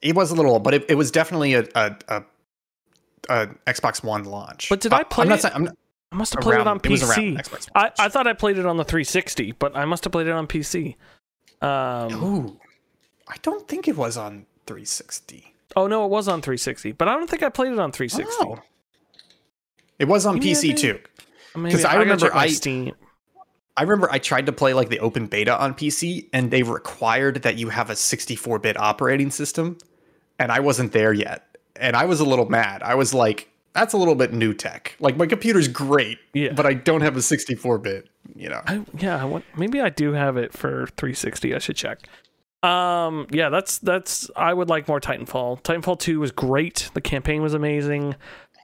[0.03, 2.23] It was a little, old, but it, it was definitely a, a, a,
[3.29, 4.69] a Xbox One launch.
[4.69, 5.77] But did I play I'm not it- I'm not,
[6.13, 7.37] I must have played it around- on it around PC.
[7.39, 7.91] Xbox I.
[7.99, 10.47] I thought I played it on the 360, but I must have played it on
[10.47, 10.95] PC.
[11.61, 12.61] Um, Ooh,
[13.27, 15.53] I don't think it was on 360.
[15.77, 18.35] oh no, it was on 360, but I don't think I played it on 360.
[18.41, 18.59] Oh.
[19.99, 21.01] It was on Maybe PC too.
[21.57, 22.95] Maybe 'Cause I gotta remember I- Steam.
[23.79, 27.43] I remember I tried to play like the open beta on PC and they required
[27.43, 29.79] that you have a 64 bit operating system.
[30.39, 31.57] And I wasn't there yet.
[31.77, 32.83] And I was a little mad.
[32.83, 34.97] I was like, that's a little bit new tech.
[34.99, 36.53] Like my computer's great, Yeah.
[36.53, 38.61] but I don't have a 64 bit, you know.
[38.67, 41.55] I, yeah, I want, maybe I do have it for 360.
[41.55, 42.01] I should check.
[42.65, 44.29] Um, yeah, that's that's.
[44.35, 45.63] I would like more Titanfall.
[45.63, 46.91] Titanfall 2 was great.
[46.93, 48.17] The campaign was amazing.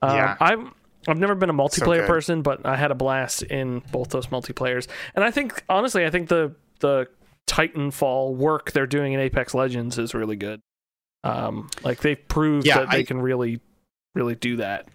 [0.03, 0.37] Um, Yeah.
[0.41, 0.65] I've
[1.09, 4.87] I've never been a multiplayer person, but I had a blast in both those multiplayers.
[5.15, 7.09] And I think honestly, I think the the
[7.47, 10.61] Titanfall work they're doing in Apex Legends is really good.
[11.23, 13.61] Um, like they've proved Yeah, that they can really
[14.15, 14.89] really do that.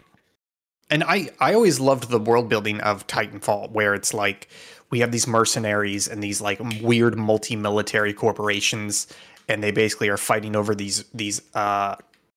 [0.91, 4.47] And I, I always loved the world building of Titanfall, where it's like
[4.89, 9.07] we have these mercenaries and these like weird multi-military corporations,
[9.47, 11.95] and they basically are fighting over these these uh,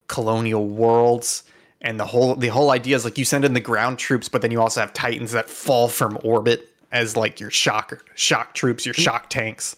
[0.09, 1.45] colonial worlds.
[1.83, 4.41] And the whole the whole idea is like you send in the ground troops, but
[4.41, 8.87] then you also have Titans that fall from orbit as like your shock shock troops,
[8.87, 9.03] your mm.
[9.03, 9.74] shock tanks,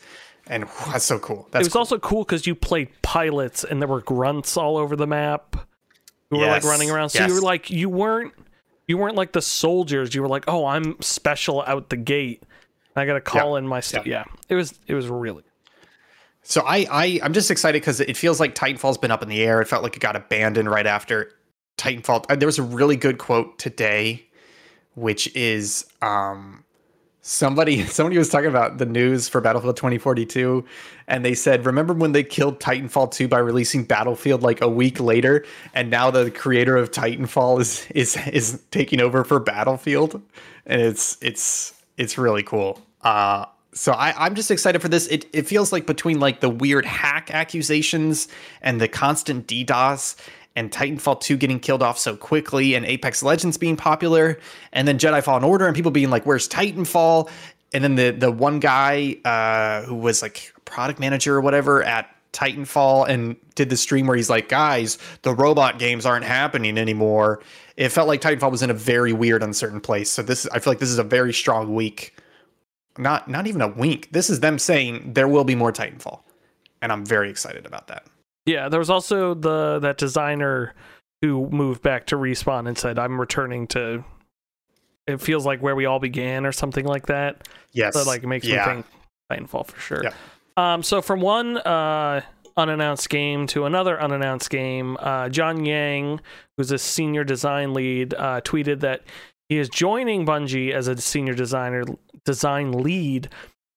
[0.47, 1.49] and whew, that's so cool.
[1.51, 4.97] That's it was also cool because you played pilots and there were grunts all over
[4.97, 5.57] the map
[6.29, 7.09] who were like running around.
[7.09, 7.29] So yes.
[7.29, 8.35] you were like you weren't
[8.87, 10.15] you weren't like the soldiers.
[10.15, 12.43] You were like, oh, I'm special out the gate.
[12.97, 14.07] I gotta call in my st-.
[14.07, 14.25] yeah.
[14.51, 15.43] It was it was really
[16.43, 19.43] So I, I I'm just excited because it feels like Titanfall's been up in the
[19.43, 19.63] air.
[19.63, 21.33] It felt like it got abandoned right after
[21.77, 22.27] Titanfall.
[22.31, 24.27] uh, There was a really good quote today,
[24.95, 26.65] which is um
[27.21, 30.65] somebody somebody was talking about the news for Battlefield 2042,
[31.09, 35.01] and they said, "Remember when they killed Titanfall 2 by releasing Battlefield like a week
[35.01, 35.45] later,
[35.75, 40.23] and now the creator of Titanfall is is is taking over for Battlefield,
[40.67, 45.09] and it's it's it's really cool." Uh, so I, I'm just excited for this.
[45.09, 48.29] It it feels like between like the weird hack accusations
[48.63, 50.15] and the constant DDoS
[50.57, 54.39] and Titanfall 2 getting killed off so quickly and Apex Legends being popular
[54.73, 57.31] and then Jedi Fallen Order and people being like, where's Titanfall?
[57.73, 62.09] And then the the one guy uh, who was like product manager or whatever at
[62.33, 67.43] Titanfall and did the stream where he's like, guys, the robot games aren't happening anymore.
[67.77, 70.11] It felt like Titanfall was in a very weird, uncertain place.
[70.11, 72.15] So this I feel like this is a very strong week
[72.99, 74.09] not not even a wink.
[74.13, 76.21] This is them saying there will be more Titanfall,
[76.83, 78.07] and I'm very excited about that.
[78.47, 78.69] Yeah.
[78.69, 80.75] There was also the that designer
[81.23, 84.05] who moved back to respawn and said, I'm returning to.
[85.07, 87.49] It feels like where we all began, or something like that.
[87.73, 88.67] Yes, So like it makes yeah.
[88.67, 88.87] me think
[89.31, 90.05] Titanfall for sure.
[90.05, 90.13] Yeah.
[90.57, 92.23] Um, so from one uh,
[92.57, 96.21] unannounced game to another unannounced game, uh, John Yang,
[96.57, 99.03] who's a senior design lead, uh, tweeted that
[99.49, 101.85] he is joining Bungie as a senior designer
[102.25, 103.29] design lead.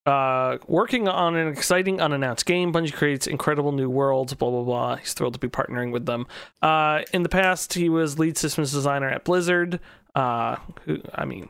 [0.08, 2.72] Uh, working on an exciting unannounced game.
[2.72, 4.96] Bungie creates incredible new worlds, blah, blah, blah.
[4.96, 6.28] He's thrilled to be partnering with them.
[6.62, 9.82] Uh, in the past, he was lead systems designer at Blizzard.
[10.16, 10.56] Uh,
[10.86, 11.50] who, I mean,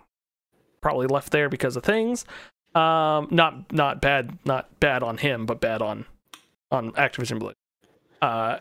[0.81, 2.25] probably left there because of things.
[2.73, 6.05] Um, not not bad, not bad on him, but bad on
[6.71, 7.55] on Activision Blizzard.
[8.21, 8.59] Uh, uh,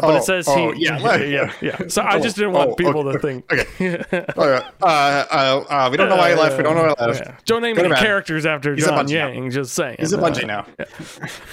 [0.00, 2.72] but it Oh, says oh, he, yeah, yeah, yeah, So I Oh, just didn't want
[2.72, 4.12] oh, people to okay, think.
[4.38, 4.62] All right.
[4.82, 6.56] Uh, uh, uh, we don't know why he left.
[6.58, 7.22] We don't know why he left.
[7.24, 7.36] Yeah.
[7.46, 9.28] Don't name any characters after He's John Bungie now.
[9.28, 9.50] Yang.
[9.52, 9.96] Just saying.
[9.98, 10.46] He's a Uh, Bungie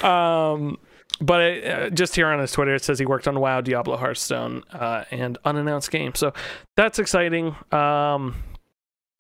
[0.04, 0.10] now.
[0.10, 0.78] Um,
[1.22, 3.96] but it, uh, just here on his Twitter, it says he worked on WoW, Diablo,
[3.96, 6.20] Hearthstone, uh, and unannounced games.
[6.20, 6.34] So
[6.76, 7.56] that's exciting.
[7.72, 8.36] Um,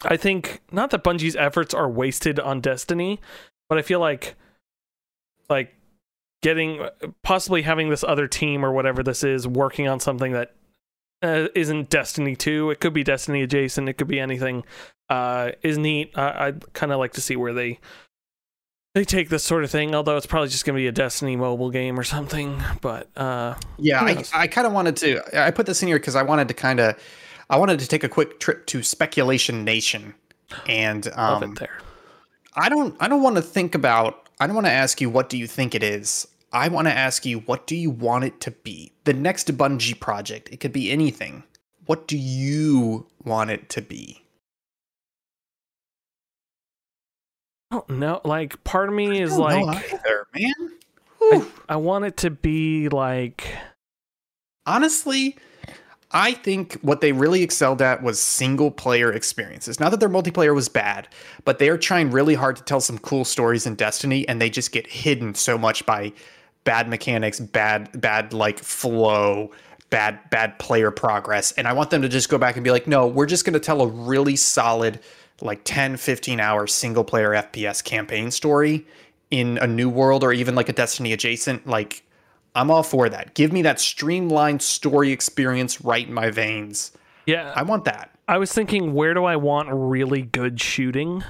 [0.03, 3.21] I think not that Bungie's efforts are wasted on Destiny,
[3.69, 4.35] but I feel like,
[5.49, 5.73] like
[6.45, 6.87] getting
[7.23, 10.53] possibly having this other team or whatever this is working on something that
[11.23, 12.69] uh, isn't Destiny 2.
[12.69, 13.89] It could be Destiny adjacent.
[13.89, 14.63] It could be anything.
[15.09, 16.11] Uh, is neat.
[16.13, 17.79] I, I'd kind of like to see where they
[18.93, 19.95] they take this sort of thing.
[19.95, 22.61] Although it's probably just going to be a Destiny mobile game or something.
[22.79, 24.23] But uh, Yeah, I.
[24.31, 25.45] I kind of wanted to.
[25.47, 26.95] I put this in here because I wanted to kind of,
[27.49, 30.13] I wanted to take a quick trip to Speculation Nation,
[30.67, 31.79] and love um, it there.
[32.55, 34.29] I don't, I don't want to think about.
[34.39, 36.27] I don't want to ask you what do you think it is.
[36.51, 38.91] I want to ask you what do you want it to be.
[39.03, 40.49] The next Bungie project.
[40.51, 41.43] It could be anything.
[41.85, 44.23] What do you want it to be?
[47.71, 48.21] I don't know.
[48.23, 50.71] Like part of me is like either, man.
[51.21, 53.47] I, I want it to be like
[54.65, 55.35] honestly,
[56.15, 59.81] I think what they really excelled at was single player experiences.
[59.81, 61.09] Not that their multiplayer was bad,
[61.43, 64.49] but they are trying really hard to tell some cool stories in Destiny, and they
[64.49, 66.13] just get hidden so much by
[66.63, 69.51] bad mechanics, bad bad like flow,
[69.89, 71.51] bad bad player progress.
[71.51, 73.53] And I want them to just go back and be like, no, we're just going
[73.53, 75.01] to tell a really solid
[75.41, 78.87] like 10 15 hour single player FPS campaign story
[79.31, 82.04] in a new world or even like a Destiny adjacent like
[82.55, 83.33] I'm all for that.
[83.35, 86.91] Give me that streamlined story experience right in my veins.
[87.25, 87.51] yeah.
[87.55, 88.11] I want that.
[88.27, 91.23] I was thinking, where do I want really good shooting?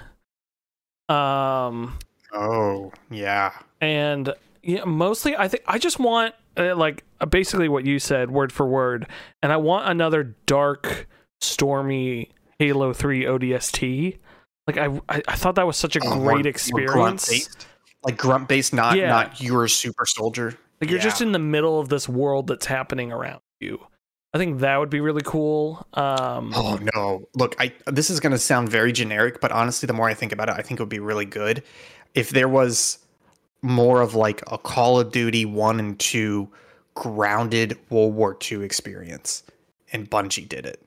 [1.09, 1.97] Um,
[2.34, 3.51] Oh, yeah.
[3.82, 8.32] and yeah, mostly I think I just want uh, like uh, basically what you said,
[8.32, 9.07] word for word,
[9.43, 11.07] and I want another dark,
[11.41, 14.17] stormy Halo Three ODST.
[14.67, 16.93] Like I, I, I thought that was such a Oh, great more experience.
[17.28, 17.67] grunt-based.
[18.03, 19.09] Like grunt based, not Yeah.
[19.09, 20.55] not your super soldier.
[20.82, 23.86] Like you're just in the middle of this world that's happening around you.
[24.34, 25.88] I think that would be really cool.
[25.93, 27.30] Um, Oh no!
[27.36, 30.49] Look, I this is gonna sound very generic, but honestly, the more I think about
[30.49, 31.63] it, I think it would be really good
[32.13, 32.99] if there was
[33.61, 36.49] more of like a Call of Duty one and two
[36.95, 39.43] grounded World War II experience,
[39.93, 40.82] and Bungie did it.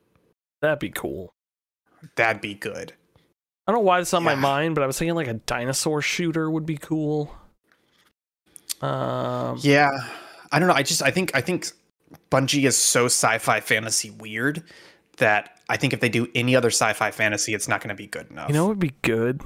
[0.60, 1.32] that'd be cool.
[2.16, 2.92] That'd be good.
[3.66, 6.00] I don't know why it's on my mind, but I was thinking like a dinosaur
[6.00, 7.34] shooter would be cool.
[8.80, 9.90] Um, Yeah,
[10.52, 10.74] I don't know.
[10.74, 11.70] I just I think I think
[12.30, 14.62] Bungie is so sci-fi fantasy weird
[15.18, 18.06] that I think if they do any other sci-fi fantasy, it's not going to be
[18.06, 18.48] good enough.
[18.48, 19.40] you know, it would be good.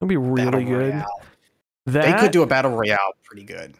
[0.00, 0.94] It'd be really Battle good.
[0.94, 1.22] Royale.
[1.86, 3.74] That They could do a battle royale pretty good.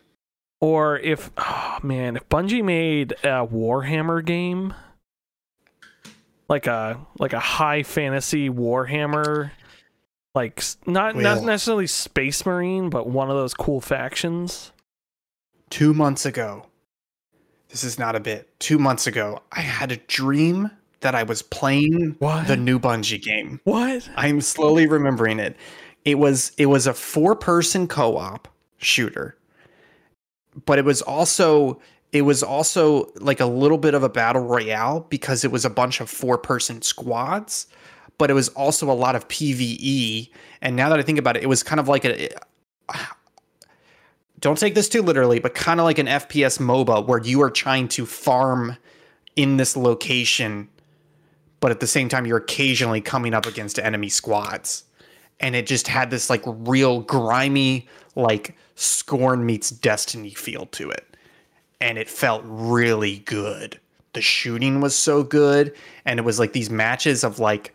[0.61, 4.75] or if oh man, if Bungie made a Warhammer game,
[6.49, 9.51] like a like a high fantasy Warhammer,
[10.37, 14.71] like not not necessarily Space Marine, but one of those cool factions.
[15.71, 16.67] Two months ago,
[17.71, 18.49] this is not a bit.
[18.61, 20.71] Two months ago, I had a dream
[21.01, 22.47] that I was playing What?
[22.47, 23.61] the new Bungie game.
[23.65, 24.09] What?
[24.17, 25.57] I'm slowly remembering it.
[26.05, 29.37] It was it was a four person co-op shooter.
[30.65, 31.81] But it was also
[32.13, 35.71] it was also like a little bit of a battle royale because it was a
[35.71, 37.67] bunch of four person squads,
[38.19, 40.31] but it was also a lot of PvE.
[40.61, 42.29] And now that I think about it, it was kind of like a
[44.41, 47.51] don't take this too literally, but kind of like an FPS MOBA where you are
[47.51, 48.77] trying to farm
[49.35, 50.69] in this location,
[51.61, 54.85] but at the same time you're occasionally coming up against enemy squads.
[55.41, 61.17] And it just had this like real grimy, like scorn meets destiny feel to it.
[61.81, 63.79] And it felt really good.
[64.15, 65.75] The shooting was so good.
[66.07, 67.75] And it was like these matches of like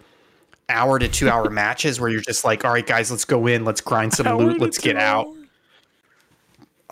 [0.71, 3.65] hour to two hour matches where you're just like, all right, guys, let's go in,
[3.65, 5.27] let's grind some loot, let's get out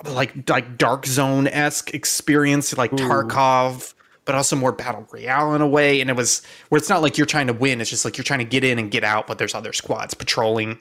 [0.07, 3.93] like like dark zone esque experience, like Tarkov,
[4.25, 6.01] but also more battle royale in a way.
[6.01, 8.23] And it was where it's not like you're trying to win; it's just like you're
[8.23, 9.27] trying to get in and get out.
[9.27, 10.79] But there's other squads patrolling,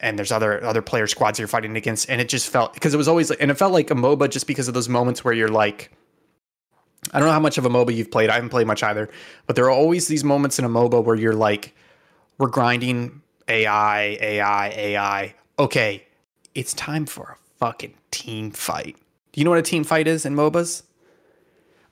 [0.00, 2.08] and there's other other player squads you're fighting against.
[2.10, 4.46] And it just felt because it was always and it felt like a MOBA just
[4.46, 5.92] because of those moments where you're like.
[7.12, 8.30] I don't know how much of a MOBA you've played.
[8.30, 9.10] I haven't played much either.
[9.46, 11.74] But there are always these moments in a MOBA where you're like,
[12.38, 15.34] we're grinding AI, AI, AI.
[15.58, 16.06] Okay,
[16.54, 18.96] it's time for a fucking team fight.
[19.32, 20.82] Do you know what a team fight is in MOBAs?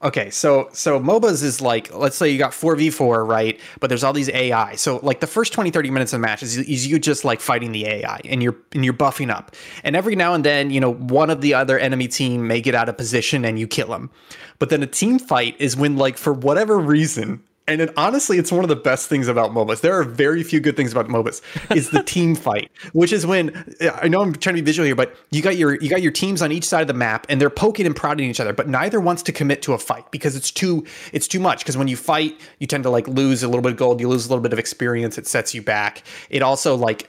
[0.02, 3.60] Okay, so so MOBAs is like let's say you got 4v4, right?
[3.78, 4.74] But there's all these AI.
[4.74, 7.40] So like the first 20 30 minutes of the match is, is you just like
[7.40, 9.54] fighting the AI and you're and you're buffing up.
[9.84, 12.74] And every now and then, you know, one of the other enemy team may get
[12.74, 14.10] out of position and you kill them.
[14.58, 18.52] But then a team fight is when like for whatever reason and it, honestly, it's
[18.52, 19.80] one of the best things about MOBAs.
[19.80, 21.40] There are very few good things about MOBAs.
[21.74, 24.94] Is the team fight, which is when I know I'm trying to be visual here,
[24.94, 27.40] but you got your you got your teams on each side of the map, and
[27.40, 30.36] they're poking and prodding each other, but neither wants to commit to a fight because
[30.36, 31.60] it's too it's too much.
[31.60, 34.08] Because when you fight, you tend to like lose a little bit of gold, you
[34.08, 35.16] lose a little bit of experience.
[35.18, 36.02] It sets you back.
[36.30, 37.08] It also like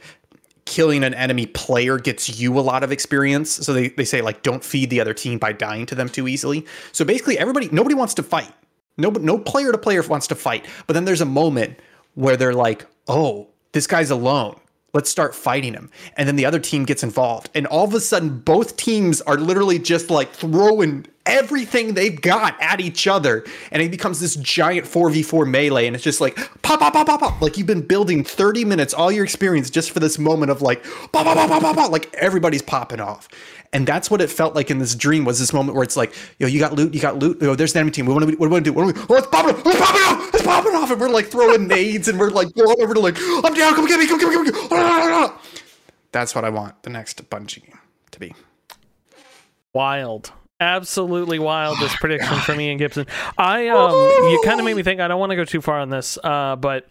[0.66, 3.52] killing an enemy player gets you a lot of experience.
[3.52, 6.28] So they, they say like don't feed the other team by dying to them too
[6.28, 6.66] easily.
[6.92, 8.52] So basically everybody nobody wants to fight.
[8.98, 10.66] No, no player to player wants to fight.
[10.88, 11.80] But then there's a moment
[12.16, 14.60] where they're like, oh, this guy's alone.
[14.94, 15.90] Let's start fighting him.
[16.18, 17.50] And then the other team gets involved.
[17.56, 22.56] And all of a sudden, both teams are literally just like throwing everything they've got
[22.62, 23.44] at each other.
[23.72, 25.88] And it becomes this giant 4v4 melee.
[25.88, 27.42] And it's just like pop, pop, pop, pop, pop.
[27.42, 30.84] Like you've been building 30 minutes, all your experience just for this moment of like
[30.84, 31.92] pop, pop, pop, pop, pop, pop.
[31.92, 33.28] Like everybody's popping off.
[33.74, 36.14] And that's what it felt like in this dream was this moment where it's like,
[36.38, 37.42] yo, you got loot, you got loot.
[37.42, 38.06] Yo, there's an enemy team.
[38.06, 38.74] We want to, what do we want to do?
[38.74, 40.33] What do we, oh, it's popping off, it's popping off,
[40.84, 40.92] off.
[40.92, 43.88] And we're like throwing nades and we're like going over to like, I'm down, come
[43.88, 45.36] get me, come get me, come get me.
[46.12, 47.80] That's what I want the next Bungie game
[48.12, 48.36] to be.
[49.74, 50.32] Wild.
[50.60, 53.08] Absolutely wild this prediction from Ian Gibson.
[53.38, 53.92] I um
[54.30, 56.18] you kind of made me think I don't want to go too far on this,
[56.24, 56.88] uh, but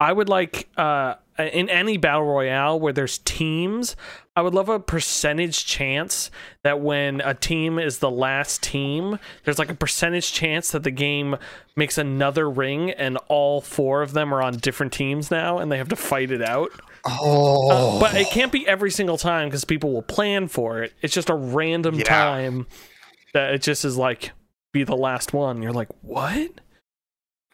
[0.00, 1.16] I would like uh
[1.48, 3.96] in any battle royale where there's teams,
[4.36, 6.30] I would love a percentage chance
[6.62, 10.90] that when a team is the last team, there's like a percentage chance that the
[10.90, 11.36] game
[11.76, 15.78] makes another ring and all four of them are on different teams now and they
[15.78, 16.70] have to fight it out.
[17.04, 20.92] Oh, Uh, but it can't be every single time because people will plan for it.
[21.02, 22.04] It's just a random Yeah.
[22.04, 22.66] time
[23.34, 24.30] that it just is like
[24.72, 25.62] be the last one.
[25.62, 26.50] You're like, what?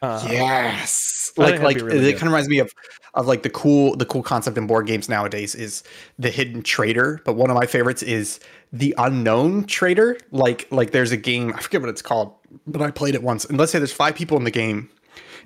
[0.01, 1.31] Uh, yes.
[1.37, 2.11] Like like really it good.
[2.13, 2.73] kind of reminds me of
[3.13, 5.83] of like the cool the cool concept in board games nowadays is
[6.17, 7.21] the hidden traitor.
[7.25, 8.39] But one of my favorites is
[8.73, 10.17] the unknown traitor.
[10.31, 12.33] Like like there's a game I forget what it's called,
[12.67, 13.45] but I played it once.
[13.45, 14.89] And let's say there's five people in the game,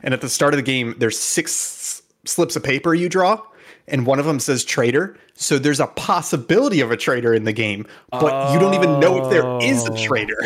[0.04, 3.42] and at the start of the game there's six slips of paper you draw.
[3.90, 5.18] And one of them says traitor.
[5.34, 9.22] So there's a possibility of a traitor in the game, but you don't even know
[9.26, 10.06] if there is a Oh.
[10.06, 10.38] traitor.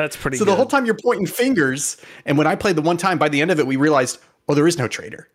[0.00, 0.38] That's pretty good.
[0.38, 0.52] So good.
[0.52, 3.42] the whole time you're pointing fingers, and when I played the one time, by the
[3.42, 5.28] end of it, we realized, oh, there is no traitor.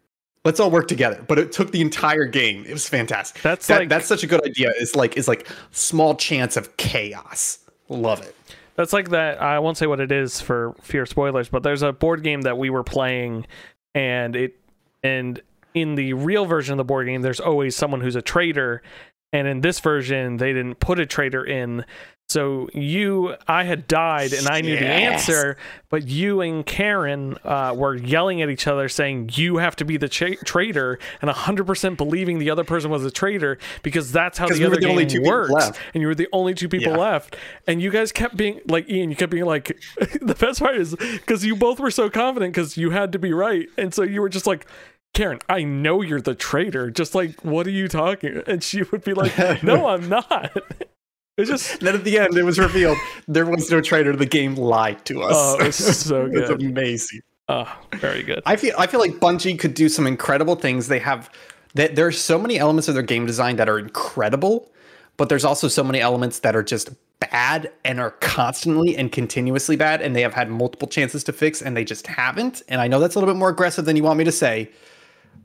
[0.44, 1.24] Let's all work together.
[1.28, 2.66] But it took the entire game.
[2.68, 3.42] It was fantastic.
[3.44, 4.72] That's That- like- that's such a good idea.
[4.78, 7.60] It's like is like small chance of chaos.
[7.90, 8.36] Love it.
[8.76, 9.42] That's like that.
[9.42, 12.42] I won't say what it is for fear of spoilers, but there's a board game
[12.42, 13.46] that we were playing,
[13.94, 14.60] and it
[15.04, 15.42] and
[15.76, 18.82] in the real version of the board game, there's always someone who's a traitor,
[19.36, 21.86] and in this version, they didn't put a traitor in.
[22.28, 25.58] So you, I had died, and I knew the answer,
[25.90, 29.98] but you and Karen uh, were yelling at each other, saying you have to be
[29.98, 34.48] the tra- traitor, and 100% believing the other person was a traitor because that's how
[34.48, 35.78] the we other the game works.
[35.94, 36.98] And you were the only two people Yeah.
[36.98, 37.36] left,
[37.68, 39.12] and you guys kept being like Ian.
[39.12, 39.78] You kept being like,
[40.20, 43.34] the best part is because you both were so confident because you had to be
[43.34, 44.66] right, and so you were just like.
[45.16, 46.92] Karen, I know you're the traitor.
[46.92, 48.44] Just like, what are you talking?
[48.48, 50.56] And she would be like, No, I'm not.
[51.38, 52.98] It's just then at the end, it was revealed
[53.28, 54.16] there was no traitor.
[54.16, 55.34] The game lied to us.
[55.36, 56.62] Oh, it's so it's good.
[56.62, 57.20] amazing.
[57.50, 58.42] oh, very good.
[58.46, 60.88] I feel I feel like Bungie could do some incredible things.
[60.88, 61.30] They have
[61.74, 64.72] that there's so many elements of their game design that are incredible,
[65.18, 66.90] but there's also so many elements that are just
[67.20, 71.62] bad and are constantly and continuously bad and they have had multiple chances to fix
[71.62, 72.62] and they just haven't.
[72.70, 74.72] And I know that's a little bit more aggressive than you want me to say,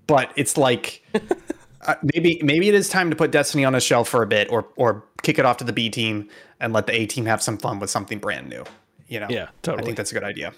[0.07, 1.03] but it's like
[1.86, 4.51] uh, maybe maybe it is time to put Destiny on a shelf for a bit
[4.51, 6.28] or or kick it off to the B team
[6.61, 8.64] and let the A team have some fun with something brand new.
[9.09, 9.26] You know?
[9.28, 9.82] Yeah, totally.
[9.82, 10.53] I think that's a good idea.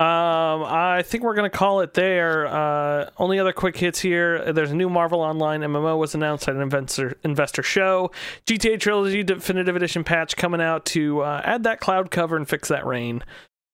[0.00, 2.48] Um, I think we're gonna call it there.
[2.48, 4.52] Uh, only other quick hits here.
[4.52, 8.10] There's a new Marvel Online MMO was announced at an investor investor show.
[8.46, 12.68] GTA Trilogy Definitive Edition patch coming out to uh, add that cloud cover and fix
[12.68, 13.22] that rain.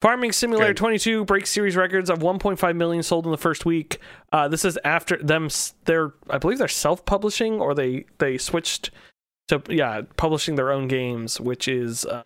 [0.01, 0.77] Farming Simulator Good.
[0.77, 3.99] 22 breaks series records of 1.5 million sold in the first week.
[4.33, 5.49] Uh, this is after them.
[5.87, 8.91] They're I believe they're self-publishing or they they switched
[9.49, 12.23] to yeah publishing their own games, which is uh,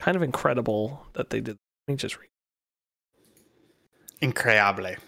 [0.00, 1.58] kind of incredible that they did.
[1.86, 2.28] Let me just read.
[4.22, 4.86] Incredible.
[4.86, 4.98] if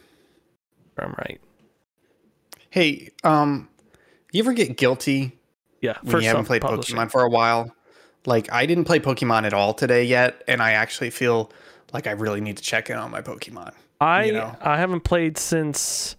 [0.98, 1.40] I'm right.
[2.68, 3.70] Hey, um,
[4.30, 5.38] you ever get guilty
[5.80, 6.96] Yeah, when you haven't played self-publishing.
[6.96, 7.74] Pokemon for a while?
[8.26, 11.50] Like, I didn't play Pokemon at all today yet, and I actually feel
[11.92, 13.72] like I really need to check in on my Pokemon.
[14.00, 14.54] I you know.
[14.60, 16.16] I haven't played since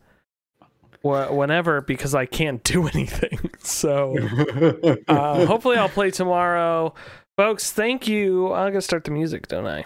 [1.04, 3.52] wh- whenever because I can't do anything.
[3.60, 4.18] So
[5.08, 6.94] uh, hopefully I'll play tomorrow,
[7.36, 7.72] folks.
[7.72, 8.52] Thank you.
[8.54, 9.84] I'm gonna start the music, don't I?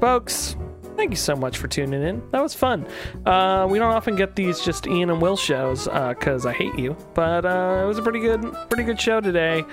[0.00, 0.56] folks,
[0.96, 2.22] thank you so much for tuning in.
[2.30, 2.86] That was fun.
[3.26, 6.96] Uh, we don't often get these just Ian and Will shows because I hate you,
[7.14, 9.64] but uh, it was a pretty good, pretty good show today.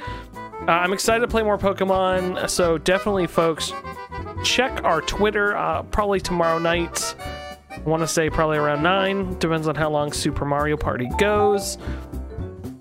[0.61, 3.71] Uh, I'm excited to play more Pokemon, so definitely, folks,
[4.43, 7.15] check our Twitter uh, probably tomorrow night.
[7.69, 9.37] I want to say probably around 9.
[9.37, 11.77] Depends on how long Super Mario Party goes.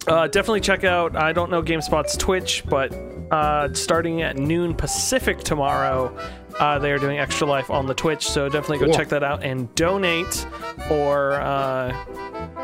[0.07, 2.93] Uh, definitely check out, I don't know GameSpot's Twitch, but
[3.31, 6.17] uh, starting at noon Pacific tomorrow,
[6.61, 8.27] uh, they are doing Extra Life on the Twitch.
[8.27, 8.95] So definitely go Cool.
[8.95, 10.47] check that out and donate
[10.91, 11.95] or uh,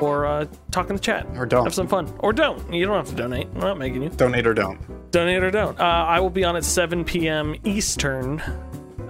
[0.00, 1.26] or uh, talk in the chat.
[1.36, 1.64] Or don't.
[1.64, 2.12] Have some fun.
[2.20, 2.72] Or don't.
[2.72, 3.48] You don't have to donate.
[3.54, 4.08] I'm not making you.
[4.10, 4.78] Donate or don't.
[5.10, 5.78] Donate or don't.
[5.78, 7.54] Uh, I will be on at 7 p.m.
[7.64, 8.42] Eastern.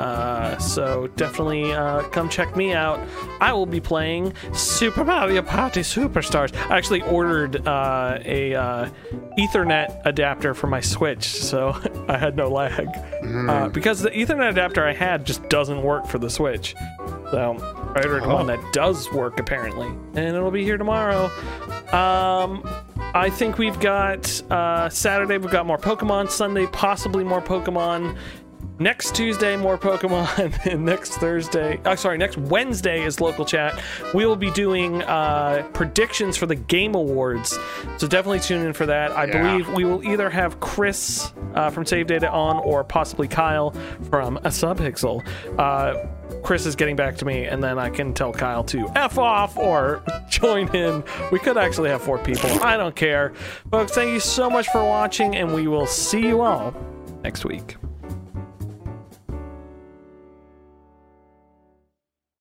[0.01, 2.99] Uh, so definitely uh, come check me out.
[3.39, 6.57] I will be playing Super Mario Party Superstars.
[6.71, 8.89] I actually ordered uh, a uh,
[9.39, 11.79] Ethernet adapter for my Switch, so
[12.09, 12.89] I had no lag
[13.23, 16.75] uh, because the Ethernet adapter I had just doesn't work for the Switch.
[17.31, 17.59] So
[17.95, 21.27] I ordered one that does work apparently, and it'll be here tomorrow.
[21.93, 22.67] Um,
[23.13, 25.39] I think we've got uh, Saturday.
[25.39, 26.31] We've got more Pokemon.
[26.31, 28.17] Sunday, possibly more Pokemon.
[28.81, 30.65] Next Tuesday, more Pokemon.
[30.73, 33.79] and next Thursday, oh, sorry, next Wednesday is local chat.
[34.15, 37.59] We will be doing uh, predictions for the Game Awards.
[37.99, 39.13] So definitely tune in for that.
[39.13, 39.43] I Yeah.
[39.43, 43.73] believe we will either have Chris uh, from Save Data on or possibly Kyle
[44.09, 45.23] from a Subpixel.
[45.59, 46.07] Uh,
[46.43, 49.59] Chris is getting back to me, and then I can tell Kyle to F off
[49.59, 51.05] or join in.
[51.31, 52.49] We could actually have four people.
[52.63, 53.35] I don't care.
[53.71, 56.75] Folks, thank you so much for watching, and we will see you all
[57.23, 57.77] next week.